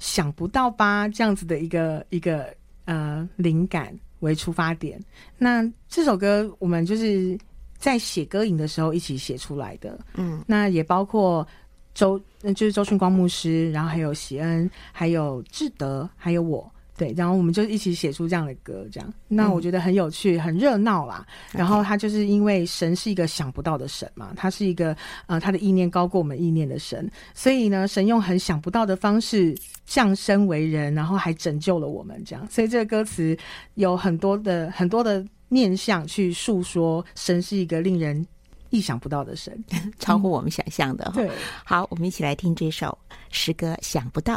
[0.00, 1.08] 想不到吧？
[1.08, 2.54] 这样子的一个一个
[2.88, 4.98] 呃灵感为出发点。
[5.36, 7.38] 那这首歌我们就是
[7.76, 9.98] 在写歌影的时候一起写出来的。
[10.14, 11.46] 嗯，那也包括
[11.94, 12.18] 周，
[12.56, 16.68] 就是周迅光牧师，然后还有喜恩，还有志德，还有我
[16.98, 21.24] 对，然后我们就一起写出这样的歌，这样，那我觉得很有趣，很热闹啦。
[21.52, 24.94] 然后他就是因为神是一个想不到的神嘛，他是一个
[25.26, 32.44] 呃，他的意念高过我们意念的神，所以呢，神用很想不到的方式降生为人，然后还拯救了我们，这样。
[32.50, 33.38] 所以这个歌词
[33.74, 38.26] 有很多的很多的念想去诉说，神是一个令人
[38.70, 39.64] 意想不到的神，
[40.00, 41.12] 超乎我们想象的。
[41.14, 41.30] 嗯、对，
[41.64, 42.98] 好，我们一起来听这首
[43.30, 44.34] 诗歌《想不到》。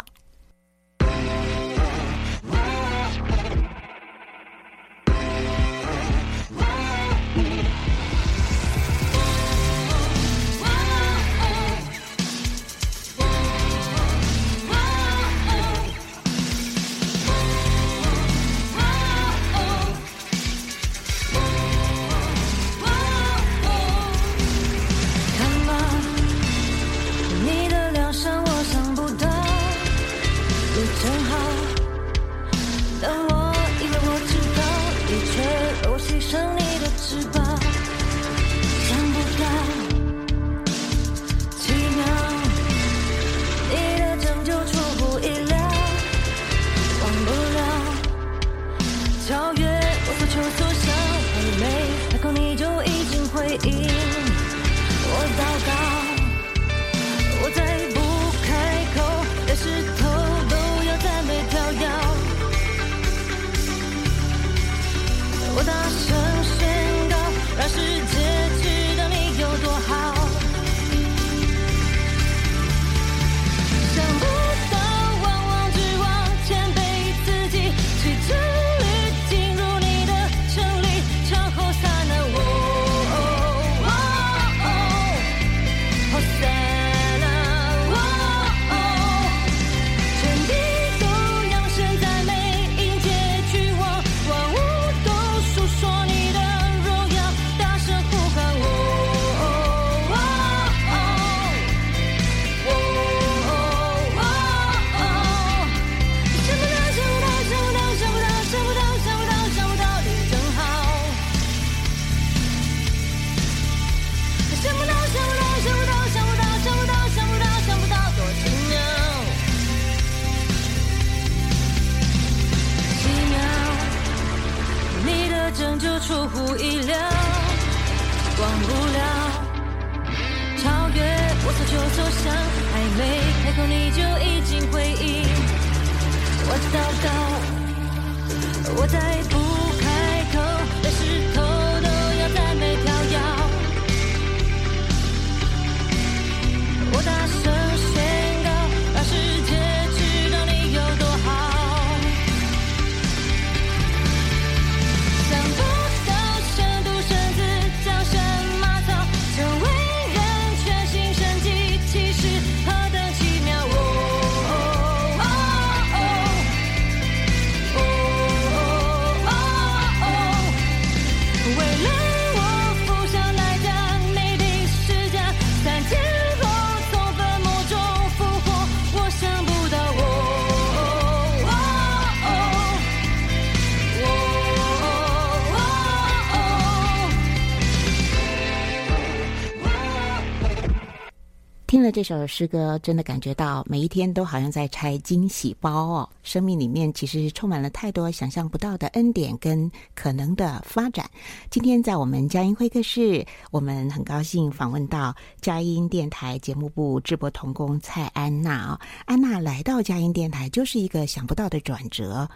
[191.82, 196.08] 听了这首诗歌，真的感觉到每一天都好像在拆惊喜包哦。
[196.22, 201.10] 生命里面其实充满了太多想象不到的恩典跟可能的发展。
[201.50, 212.30] 今天在我们佳音会客室，我们很高兴访问到佳音电台节目部智博童工蔡安娜、安娜来到佳音电台就是一个想不到的转折，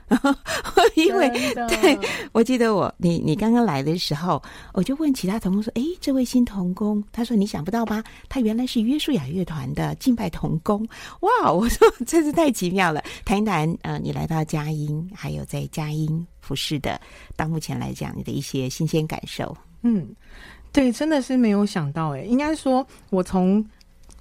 [0.96, 2.00] 因为对，
[2.32, 4.42] 我记得我你你刚刚来的时候，
[4.74, 8.04] 我就问其他童工说：“哎，这位新童工，他说你想不到吧？
[8.28, 10.88] 他原来是约书亚。”乐团的敬拜同工，
[11.20, 11.52] 哇！
[11.52, 13.04] 我说真是太奇妙了。
[13.26, 17.00] 谈一谈，呃，你来到佳音，还有在佳音服侍的，
[17.36, 19.56] 到目前来讲，你的一些新鲜感受。
[19.82, 20.08] 嗯，
[20.72, 23.64] 对，真的是没有想到，哎，应该说，我从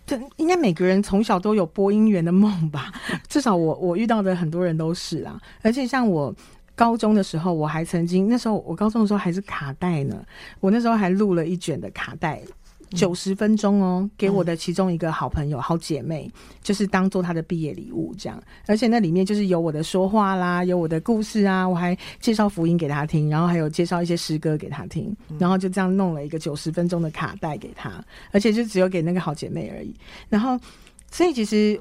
[0.05, 2.93] 这应该每个人从小都有播音员的梦吧？
[3.29, 5.41] 至少我我遇到的很多人都是啊。
[5.62, 6.35] 而且像我
[6.75, 10.25] 高中的时候，我还曾经那时候我高中的时候还是卡带呢，
[10.61, 12.43] 我那时候还录了一卷的卡带。
[12.91, 16.30] 九十分钟哦，给我的其中一个好朋友、嗯、好姐妹，
[16.62, 18.43] 就是当做她的毕业礼物这样。
[18.66, 29.95] 而且那里面就是有我的说话啦，有我的故事啊，我还介绍福音给她听，然后还有介绍一些诗歌给她听，然后就这样弄了一个九十分钟的卡带给她，而且就只有给那个好姐妹而已。
[30.28, 30.59] 然后，
[31.11, 31.80] 所以其实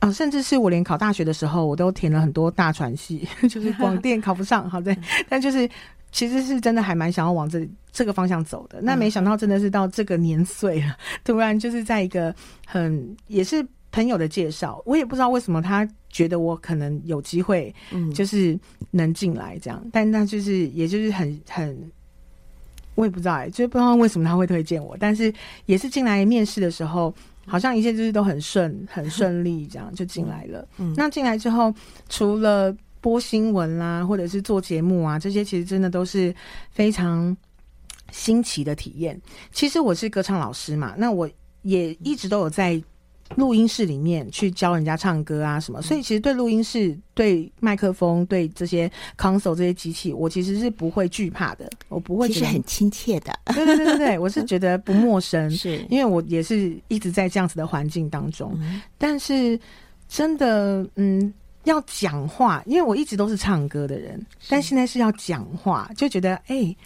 [0.00, 4.96] 啊，甚至是我连考大学的时候，我都填了很多大传系， 就是 广电考不上，好对，
[5.28, 5.68] 但就是
[6.10, 8.80] 其实是真的还蛮想要往这这个方向走的。
[8.82, 12.34] 那没想到真的是到这个年岁了，突然就是在一个
[12.66, 17.72] 很也是朋友的介绍，我也不知道为什么他觉得我可能有机会，
[18.14, 18.58] 就是
[18.90, 21.92] 能进来这样，但那就是也就是很很。
[22.96, 25.32] 我也不知道哎、欸，就不知道为什么他会推荐我，但是
[25.64, 27.14] 也是进来面试的时候，
[27.50, 30.66] 好像一切就是都很顺、 很顺利，这样就进来了。
[30.78, 31.74] 嗯，那进来之后，
[32.08, 36.34] 除了播新闻啦，或者是做节目啊，这些其实真的都是
[36.70, 37.36] 非常
[38.12, 39.20] 新奇的体验。
[39.52, 41.28] 其实我是歌唱老师嘛，那我
[41.62, 42.82] 也一直都有在。
[43.36, 53.32] 录音室里面去教人家唱歌啊什么，所以其实对录音室、对麦克风、对这些 console 这些机器，我其实是不会惧怕的，我不会觉得，其实很亲切的。
[53.54, 58.52] 对对对对对，我是觉得不陌生，是因为我也是一直在这样子的环境当中。
[58.60, 59.58] 嗯、但是
[60.08, 61.32] 真的，嗯，
[61.64, 66.56] 要讲话，因为我一直都是唱歌的人，但现在是要讲话，就觉得哎。
[66.56, 66.76] 欸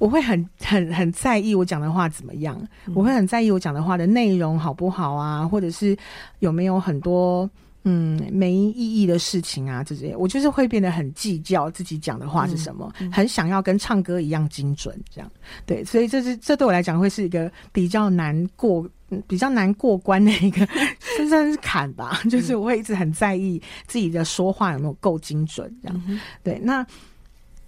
[0.00, 2.58] 我会很很很在意我讲的话怎么样，
[2.94, 5.94] 我会很在意我讲的话的内容好不好啊，或者是
[6.38, 7.48] 有没有很多
[7.84, 15.30] 嗯没意义的事情啊这些，我就是会变得很计较自己讲的话是什么，很想要跟唱歌一样精准这样。
[15.66, 18.88] 对，所以这是这对我来讲会是一个比较难过、
[19.26, 20.66] 比较难过关的一个，
[21.18, 22.22] 这算是坎吧。
[22.30, 26.20] 就是我会一直很在意自己的说话有没有够精准这样。
[26.42, 26.86] 对，那。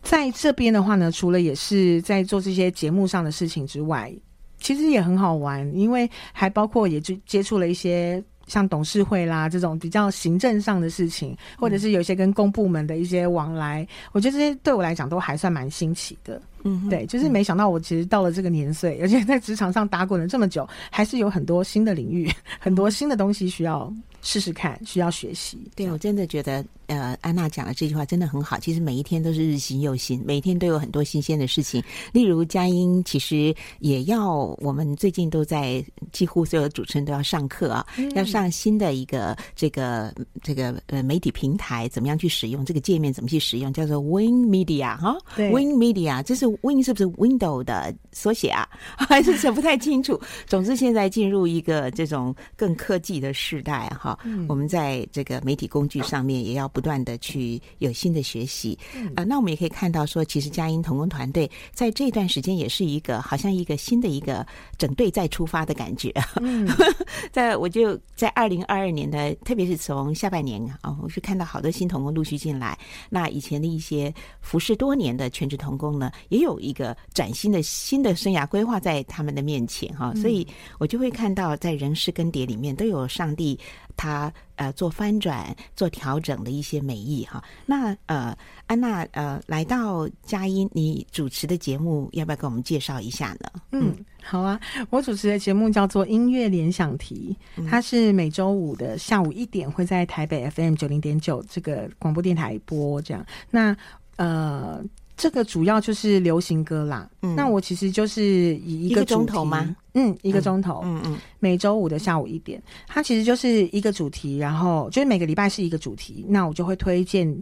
[0.03, 4.12] 在这边的话呢，除了也是在做这些节目上的事情之外，
[4.61, 16.40] 其实也很好玩，因为还包括也就接触了一些像董事会啦这种比较行政上的事情，或者是有一些跟公部门的一些往来，我觉得这些对我来讲都还算蛮新奇的。
[16.64, 23.92] 嗯，对，就是没想到我其实到了这个年岁， 而且在职场上打滚了这么久，还是有很多新的领域， 很多新的东西需要
[24.22, 25.58] 试试看，需要学习。
[25.74, 26.64] 对，我真的觉得。
[26.88, 28.58] 呃，安娜讲的这句话真的很好。
[28.58, 31.82] 其实每一天都是日新又新，每一天都有很多新鲜的事情。
[32.12, 48.68] 例如佳音，其实也要我们最近都在，几乎所有的主持人都要上课啊，嗯、要上新的一个这个这个呃媒体平台，怎么样去使用这个界面，怎么去使用，叫做 Win Media 哈对，Win Media，这是 Win 是不是 Window 的缩写啊？
[49.09, 50.20] 还是想不太清楚。
[50.46, 56.82] 总之，现在进入一个这种更科技的时代哈，嗯、我们在这个媒体工具上面也要不。
[56.82, 58.76] 断的去有新的学习，
[59.14, 64.44] 啊、呃，那我们也可以看到说，其实佳音童工团队在这段时间也是一个好像一个新的一个
[64.76, 66.12] 整队再出发的感觉。
[66.40, 66.68] 嗯，
[67.30, 72.76] 在我就在二零二二年的，特别是从下半年啊，我是看到好多新童工陆续进来。
[73.09, 80.47] 那以前的一些服侍多年的全职童工呢，也有一个崭新的新的生涯规划在他们的面前哈，所以
[80.78, 83.59] 我就会看到在人事更迭里面都有上帝。
[83.95, 87.45] 他呃做翻转、做调整的一些美意哈。
[87.66, 88.34] 那呃，
[88.66, 93.51] 安娜呃来到佳音，你主持的节目要不要给我们介绍一下呢？
[93.72, 97.36] 嗯，好啊，我主持的节目叫做音乐联想题，
[97.68, 103.24] 它是每周五的下午一点会在台北 FM 九零点九这个广播电台播这样。
[103.51, 103.76] 那
[104.16, 104.82] 呃。
[105.22, 107.08] 这个主要就是流行歌啦。
[107.20, 109.76] 嗯，那我其实就是以一个钟头吗？
[109.94, 110.80] 嗯，一个钟头。
[110.82, 117.32] 嗯嗯，每周五的下午一点，它其实就是一个主题，然后就是每个礼拜是一个主题，那我就会推荐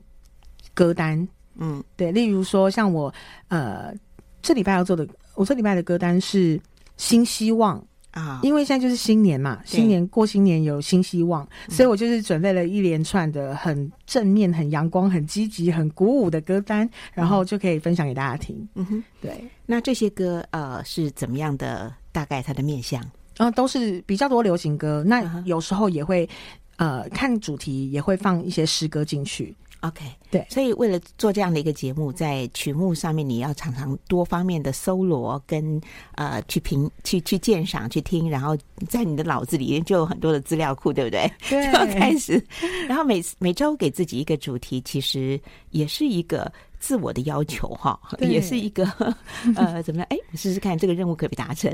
[0.75, 1.27] 歌单。
[1.57, 3.11] 嗯，对，例如说像我
[3.49, 3.95] 呃
[4.43, 6.61] 这礼拜要做的，我这礼拜的歌单是
[6.99, 7.83] 新希望。
[8.13, 18.69] 啊，因为现在就是新年嘛，新年过新年有新希望，所以我就是准备了一连串的很正面、很阳光、很积极、很鼓舞的歌单，然后就可以分享给大家听。
[18.75, 19.45] 嗯哼，对。
[19.67, 21.93] 那这些歌呃是怎么样的？
[22.13, 23.01] 大概它的面向？
[23.37, 25.05] 啊、呃，都是比较多流行歌。
[25.07, 26.29] 那有时候也会
[26.75, 29.55] 呃看主题，也会放一些诗歌进去。
[29.81, 35.81] OK，对，所以为了做这样的一个节目，在曲目上面你要常常多方面的搜罗跟
[36.17, 38.57] 呃去评、去去鉴赏、去听，然后
[38.89, 41.33] 在你的脑子里面就有很多的资料库，对不对？
[41.49, 42.45] 对，就要开始，
[42.89, 48.85] 然后每每周给自己一个主题，其实也是一个自我的要求哈， 也是一个
[49.57, 50.07] 呃怎么样？
[50.11, 51.73] 哎，试试看这个任务可不可以达成？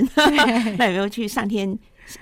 [0.78, 1.76] 那有没有去上天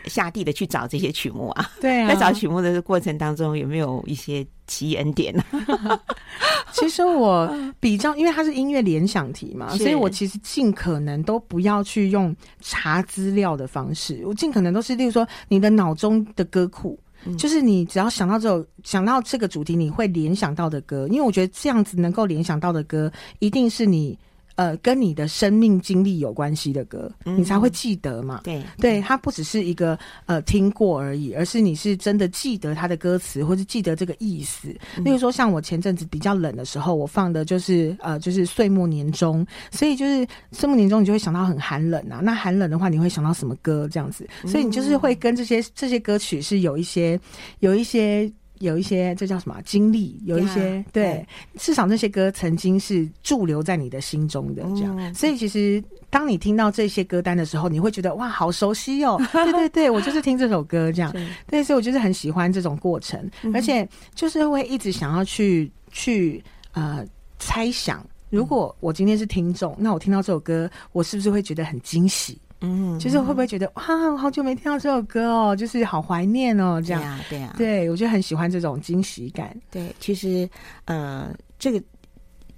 [0.07, 1.71] 下地的去找这些曲目啊？
[1.81, 4.47] 对啊，在找曲目的过程当中，有没有一些？
[4.67, 5.45] 奇恩点呢？
[6.73, 24.19] 其实我比较，因为它是音乐联想题嘛，所以我其实尽可能都不要去用查资料的方式，我尽可能都是，例如说你的脑中的歌库，嗯、就是你只要想到这首想到这个主题，你会联想到的歌，因为我觉得这样子能够联想到的歌，一定是你
[24.57, 28.41] 呃跟你的生命经历有关系的歌，嗯、你才会记得嘛。
[28.45, 34.69] 对，对，它不只是一个呃听过而已，而是你是真的记得它的歌词，或是记得这个意思。
[34.99, 42.21] 例如说，像我前阵子比较冷的时候，我放的就是呃就是岁末年终，所以就是岁末年终，你就会想到很寒冷啊。
[42.23, 44.29] 那寒冷的话，你会想到什么歌这样子？
[44.47, 47.19] 所以你就是会跟这些这些歌曲是有一些
[47.61, 48.33] 有一些。
[48.61, 50.21] 有一些这叫什么经历？
[50.25, 51.29] 有一些、yeah, 对，
[51.59, 54.97] 至少那些歌曾经是驻留在你的心中的这样。
[54.99, 59.21] 嗯、所以其实当你听到这些歌单的时候，你会觉得哇，好熟悉哦！
[59.33, 61.13] 对对对，我就是听这首歌这样。
[61.47, 66.43] 对，所以我就是很喜欢这种过程，而且就是会一直想要去去
[66.73, 67.05] 呃
[67.39, 72.39] 猜想，如果我今天是听众，那我听到这首歌，我是不是会觉得很惊喜？
[72.65, 79.57] 嗯，就是会不会觉得哇，我好久没听到这首歌哦，就是好怀念哦，这样，对啊，对啊，对，我就很喜欢这种惊喜感。
[79.71, 80.49] 对，其实
[80.87, 81.83] 呃，这个。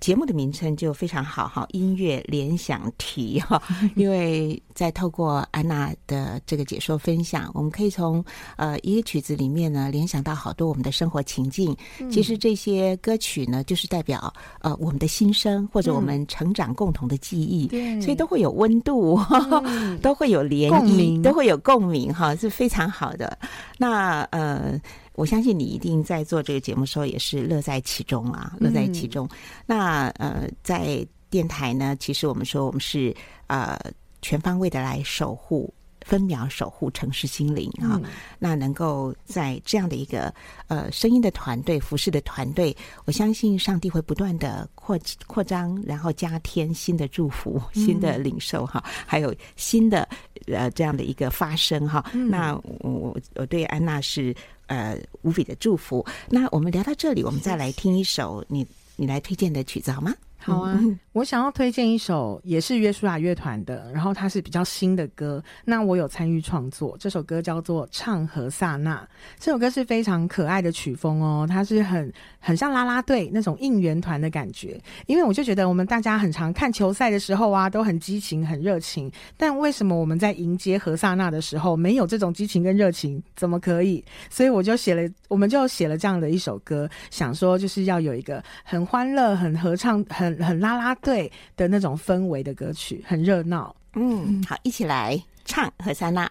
[0.00, 3.60] 节目的名称就非常好哈， 音乐联想题哈，
[3.96, 8.24] 因为在透过安娜的这个解说分享，我们可以从
[8.56, 11.74] 呃一个曲子里面呢联想到好多我们的生活情境。
[12.10, 19.18] 其实这些歌曲呢，就是代表呃我们的心声或者我们成长共同的记忆，对，所以都会有温度，
[20.02, 23.38] 都会有涟漪，都会有共鸣哈，是非常好的。
[23.78, 24.80] 那呃。
[25.16, 29.26] 我相信你一定在做这个节目的时候也是乐在其中啊，乐在其中。
[29.26, 29.36] 嗯、
[29.66, 33.14] 那呃，在电台呢，其实我们说我们是
[33.48, 33.76] 呃
[34.22, 35.72] 全方位的来守护，
[36.06, 37.98] 分秒守护城市心灵啊。
[38.02, 38.04] 嗯、
[38.38, 40.32] 那能够在这样的一个
[40.68, 44.96] 呃声音的团队、服饰的团队，我相信上帝会不断的扩
[45.26, 50.08] 扩张，然后加添新的祝福、新的领受哈，还有新的
[50.46, 52.08] 呃这样的一个发生哈。
[52.14, 54.34] 嗯、那我我对安娜是。
[54.68, 56.04] 呃，无比的祝福。
[56.28, 60.12] 那我们聊到这里，我们再来听一首你你来推荐的曲子好吗？
[60.46, 65.42] 好啊，嗯、我想要推荐一首也是约书亚乐团的，然后它是比较新的歌。
[65.64, 68.96] 那我有参与创作，这首歌叫做《唱和萨那》。
[69.38, 72.12] 这首歌是非常可爱的曲风哦，它是很
[72.46, 74.80] 很像啦啦队那种应援团的感觉。
[75.06, 79.10] 因为我就觉得我们大家很常看球赛的时候啊，都很激情、很热情。
[79.36, 83.22] 但为什么我们在迎接何萨娜的时候没有这种激情跟热情？
[83.34, 84.04] 怎么可以？
[84.30, 90.36] 所以我就写了，我们就写了这样的一首歌，想说就是要有一个很欢乐、很合唱、很。
[90.46, 93.74] 很拉拉队的那种氛围的歌曲，很热闹。
[93.94, 96.30] 嗯，好，一起来唱何萨娜。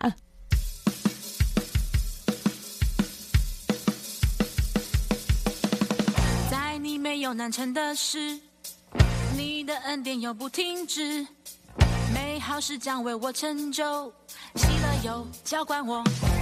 [7.26, 8.40] 有难成的事，
[9.36, 11.26] 你的恩典永不停止，
[12.14, 14.14] 美好事将为我成就，
[14.54, 16.35] 喜乐又浇灌我，我。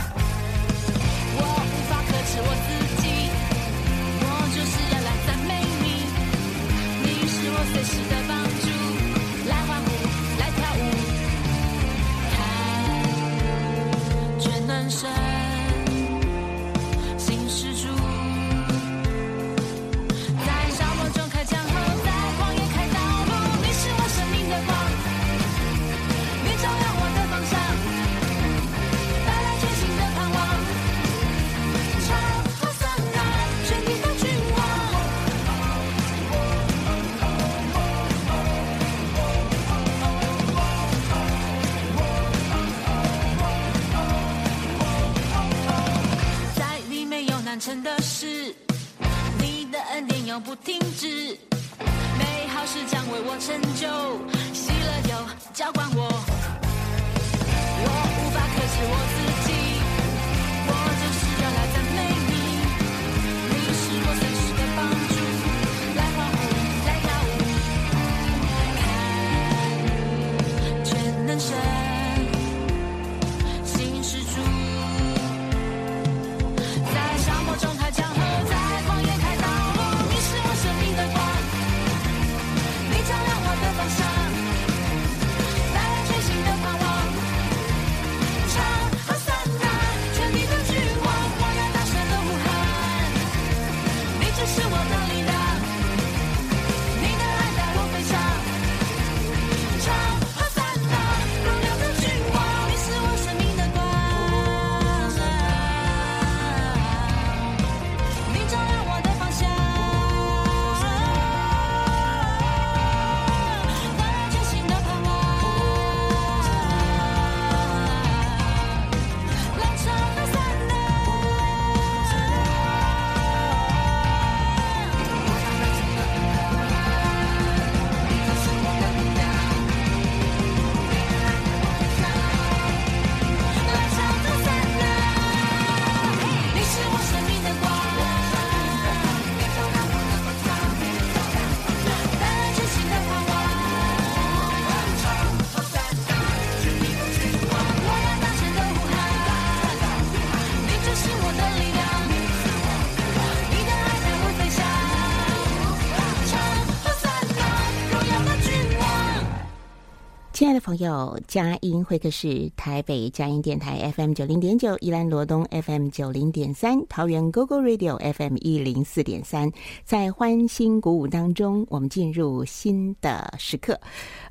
[160.63, 169.51] 朋友，佳音会客室，台北佳音电台 FM 九零点九，宜兰罗东 FM 九零点三，桃园 GoGo Radio FM 一零四点三，
[169.83, 173.77] 在欢欣鼓舞当中，我们进入新的时刻。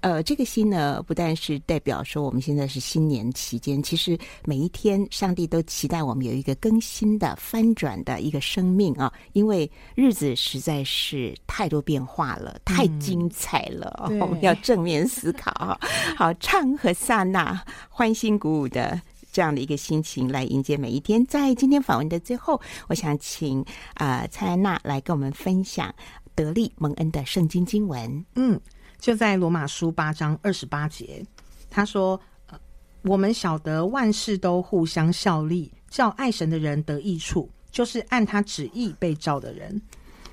[0.00, 4.16] 呃，这个新呢，不但是代表说我们现在是新年期间，其实
[4.46, 15.78] 每一天，上帝都期待我们有一个更新的、翻转的一个生命啊，因为日子实在是太多变化了，太精彩了，嗯、我们要正面思考啊。
[16.22, 19.02] 好，唱和萨那欢欣鼓舞的
[19.32, 21.26] 这样的一个心情来迎接每一天。
[21.26, 25.92] 在今天访问的最后，我想请啊、蔡安娜来跟我们分享
[26.36, 28.24] 得力蒙恩的圣经经文。
[28.36, 28.60] 嗯，
[29.00, 31.26] 就在罗马书八章二十八节，
[31.68, 32.20] 他说、
[33.02, 39.82] ：“我们晓得万事都互相效力，叫爱神的人得益处，就是按他旨意被召的人。”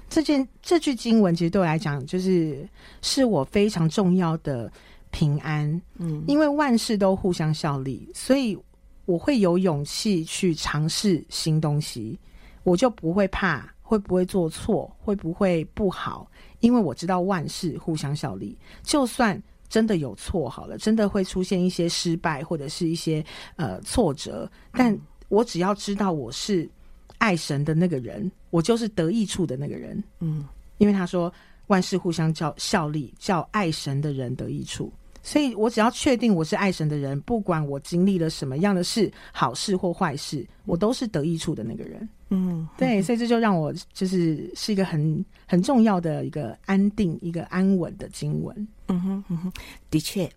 [0.08, 2.70] 这件这句经文其实对我来讲，就是
[3.02, 4.72] 是我非常重要的。
[5.12, 8.58] 平安，嗯，因为万事都互相效力，所以
[9.06, 12.18] 我会有勇气去尝试新东西，
[12.64, 16.30] 我就不会怕会不会做错，会不会不好，
[16.60, 24.96] 因为我知道万事互相效力，就算真的有错好了，真的会出现一些失败或者是一些呃挫折，但
[25.28, 26.70] 我只要知道我是
[27.18, 30.46] 爱神的那个人，我就是得益处的那个人，嗯，
[30.78, 31.34] 因为他说
[31.68, 34.92] 万事互相叫效力，叫爱神的人得益处。
[35.22, 42.08] 所以我只要确定我是爱神的人，不管我经历了什么样的事，好事或坏事，我都是得益处的那个人。
[42.30, 48.68] 嗯，对，所以这就让我就是是一个很很重要的一个安定、一个安稳的经文。
[48.88, 49.54] 嗯哼，嗯哼，
[49.90, 50.30] 的确，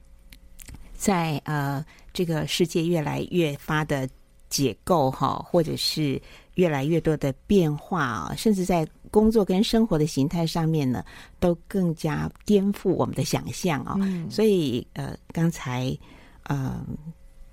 [0.94, 4.08] 在呃这个世界越来越发的
[4.48, 6.20] 解构哈，或者是
[6.54, 8.86] 越来越多的变化啊，甚至在。
[9.12, 11.04] 工作跟生活的形态上面呢，
[11.38, 13.98] 都更加颠覆我们的想象啊、哦！
[14.00, 15.96] 嗯、所以呃，刚才
[16.44, 16.82] 呃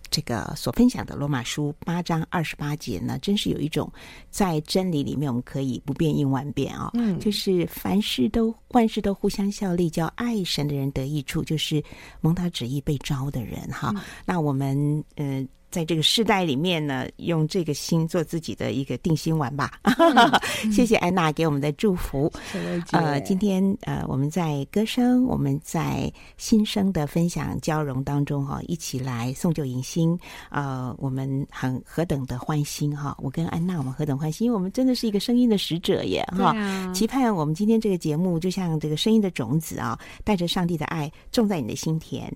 [0.09, 3.91] 这个所分享的罗马书八章二十八节呢，真是有一种
[4.31, 6.91] 在真理里面我们可以不变应万变啊、哦！
[6.93, 11.83] 嗯，就是凡事都万事都互相效力，叫爱神的人得益处，就是
[12.21, 13.91] 蒙他旨意被招的人哈。
[13.93, 15.45] 嗯、那我们呃。
[15.69, 19.79] 在这个世代里面呢，用这个心做自己的一个定心丸吧。
[19.83, 22.31] 嗯、 谢谢安娜给我们的祝福。
[22.53, 30.17] 嗯、呃，今天呃，我们在歌声，我们在新生的分享交融当中哈，一起来送旧迎新。
[30.49, 33.15] 呃，我们很何等的欢欣哈！
[33.19, 36.55] 我跟安娜，我们何等欢欣，因为我们真的是一个声音的使者耶哈！
[36.57, 42.31] 啊、期盼我们今天这个节目，就像这个声音的种子啊，带着上帝的爱种在你的心田。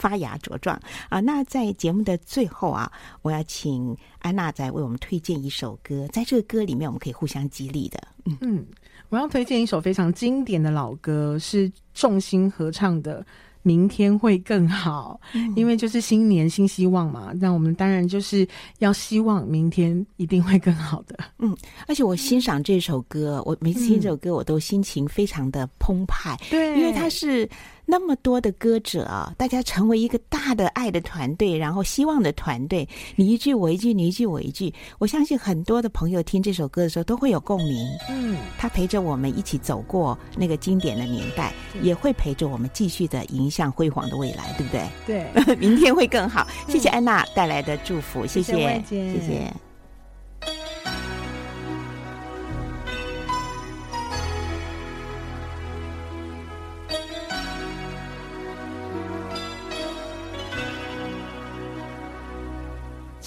[0.00, 0.80] 发芽茁壮
[1.10, 1.20] 啊！
[1.20, 2.90] 那在节目的最后啊，
[3.20, 8.00] 我要请安娜再为我们推荐一首歌，在这个歌里面我们可以互相激励的。
[8.24, 8.66] 嗯嗯，
[9.10, 13.24] 我要推荐一首非常经典的老歌，是众星合唱的。
[13.62, 15.20] 明天会更好，
[15.54, 17.30] 因为就是新年新希望嘛。
[17.34, 18.48] 那我们当然就是
[18.78, 21.14] 要希望明天一定会更好的。
[21.40, 21.54] 嗯，
[21.86, 26.40] 而且我欣赏这首歌，我每次听这首歌，我都心情非常的澎湃。
[26.48, 27.46] 对，因为它是
[27.90, 32.88] 那么多的歌者啊，大家成为一个大的爱的团队，然后希望的团队。
[33.16, 34.72] 你一句我一句，你一句我一句。
[34.98, 37.84] 我相信很多的朋友听这首歌的时候都会有共鸣。
[38.08, 45.44] 嗯，他陪着我们一起走过那个经典的年代，也会陪着我们继续的迎向辉煌的未来，对不对？
[45.44, 46.46] 对， 明天会更好。
[46.68, 49.52] 谢谢安娜带来的祝福，谢谢，谢谢。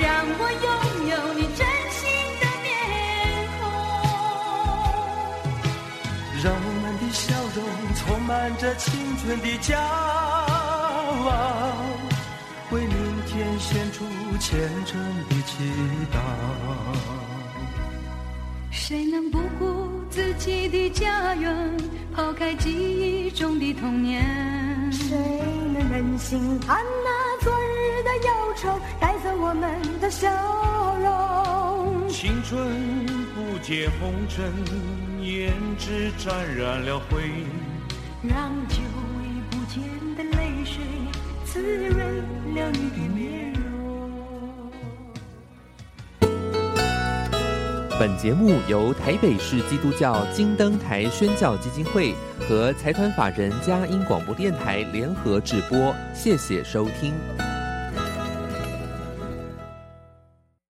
[0.00, 0.68] 让我拥
[1.10, 2.02] 有你真心
[2.40, 2.66] 的面
[3.58, 3.64] 孔，
[6.42, 7.02] 让我们的。
[7.12, 7.64] 笑容，
[7.94, 11.72] 充满着青春的骄傲，
[12.70, 14.04] 为明天献出
[14.38, 15.64] 虔诚的祈
[16.12, 16.18] 祷。
[18.70, 21.74] 谁能不顾自己的家园，
[22.14, 24.22] 抛开记忆中的童年？
[24.92, 25.16] 谁
[25.72, 27.35] 能忍心看那
[28.02, 30.28] 的忧愁，带走我们的笑
[30.98, 32.08] 容？
[32.08, 34.52] 青春不解红尘。
[35.20, 37.44] 胭脂沾染了灰，
[38.22, 38.76] 让久
[39.18, 39.82] 违不见
[40.16, 40.84] 的泪水
[41.44, 41.98] 滋润
[42.54, 44.70] 了你的面容。
[47.98, 52.14] 本节目由台北市基督教金灯台宣教基金会
[52.48, 57.12] 和财团法人嘉音广播电台联合制播，谢谢收听。